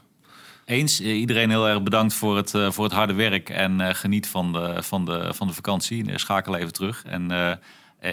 Eens. 0.65 1.01
Eh, 1.01 1.19
iedereen 1.19 1.51
heel 1.51 1.69
erg 1.69 1.83
bedankt 1.83 2.15
voor 2.15 2.37
het, 2.37 2.55
uh, 2.55 2.71
voor 2.71 2.85
het 2.85 2.93
harde 2.93 3.15
werk. 3.15 3.51
En 3.51 3.81
uh, 3.81 3.89
geniet 3.93 4.29
van 4.29 4.53
de, 4.53 4.83
van, 4.83 5.05
de, 5.05 5.35
van 5.35 5.47
de 5.47 5.53
vakantie. 5.53 6.19
Schakel 6.19 6.57
even 6.57 6.73
terug. 6.73 7.05
En 7.07 7.33
uh, 7.33 7.53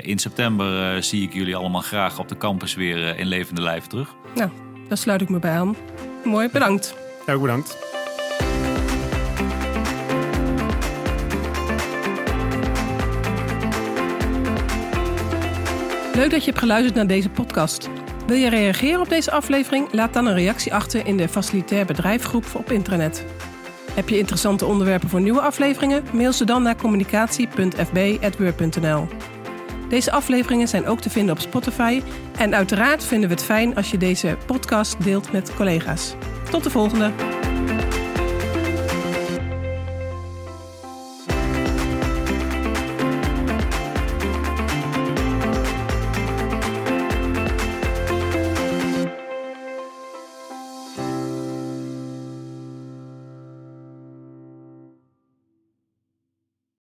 in 0.01 0.19
september 0.19 1.03
zie 1.03 1.23
ik 1.23 1.33
jullie 1.33 1.55
allemaal 1.55 1.81
graag 1.81 2.19
op 2.19 2.27
de 2.27 2.37
campus 2.37 2.73
weer 2.73 3.19
in 3.19 3.27
levende 3.27 3.61
lijf 3.61 3.85
terug. 3.85 4.15
Nou, 4.35 4.49
daar 4.87 4.97
sluit 4.97 5.21
ik 5.21 5.29
me 5.29 5.39
bij 5.39 5.51
aan. 5.51 5.75
Mooi, 6.23 6.49
bedankt. 6.49 6.95
Ja, 7.25 7.33
ook 7.33 7.41
bedankt. 7.41 7.77
Leuk 16.15 16.31
dat 16.31 16.39
je 16.39 16.49
hebt 16.49 16.59
geluisterd 16.59 16.95
naar 16.95 17.07
deze 17.07 17.29
podcast. 17.29 17.89
Wil 18.27 18.37
je 18.37 18.49
reageren 18.49 18.99
op 18.99 19.09
deze 19.09 19.31
aflevering? 19.31 19.87
Laat 19.91 20.13
dan 20.13 20.25
een 20.25 20.33
reactie 20.33 20.73
achter 20.73 21.07
in 21.07 21.17
de 21.17 21.29
Facilitair 21.29 21.85
Bedrijfgroep 21.85 22.45
op 22.53 22.71
internet. 22.71 23.25
Heb 23.91 24.09
je 24.09 24.17
interessante 24.17 24.65
onderwerpen 24.65 25.09
voor 25.09 25.21
nieuwe 25.21 25.41
afleveringen? 25.41 26.03
Mail 26.11 26.33
ze 26.33 26.45
dan 26.45 26.63
naar 26.63 26.75
communicatie.fb.word.nl. 26.75 29.07
Deze 29.89 30.11
afleveringen 30.11 30.67
zijn 30.67 30.85
ook 30.85 31.01
te 31.01 31.09
vinden 31.09 31.35
op 31.35 31.41
Spotify. 31.41 32.01
En 32.37 32.55
uiteraard 32.55 33.03
vinden 33.03 33.29
we 33.29 33.35
het 33.35 33.43
fijn 33.43 33.75
als 33.75 33.91
je 33.91 33.97
deze 33.97 34.37
podcast 34.45 35.03
deelt 35.03 35.31
met 35.31 35.55
collega's. 35.55 36.15
Tot 36.49 36.63
de 36.63 36.69
volgende! 36.69 37.32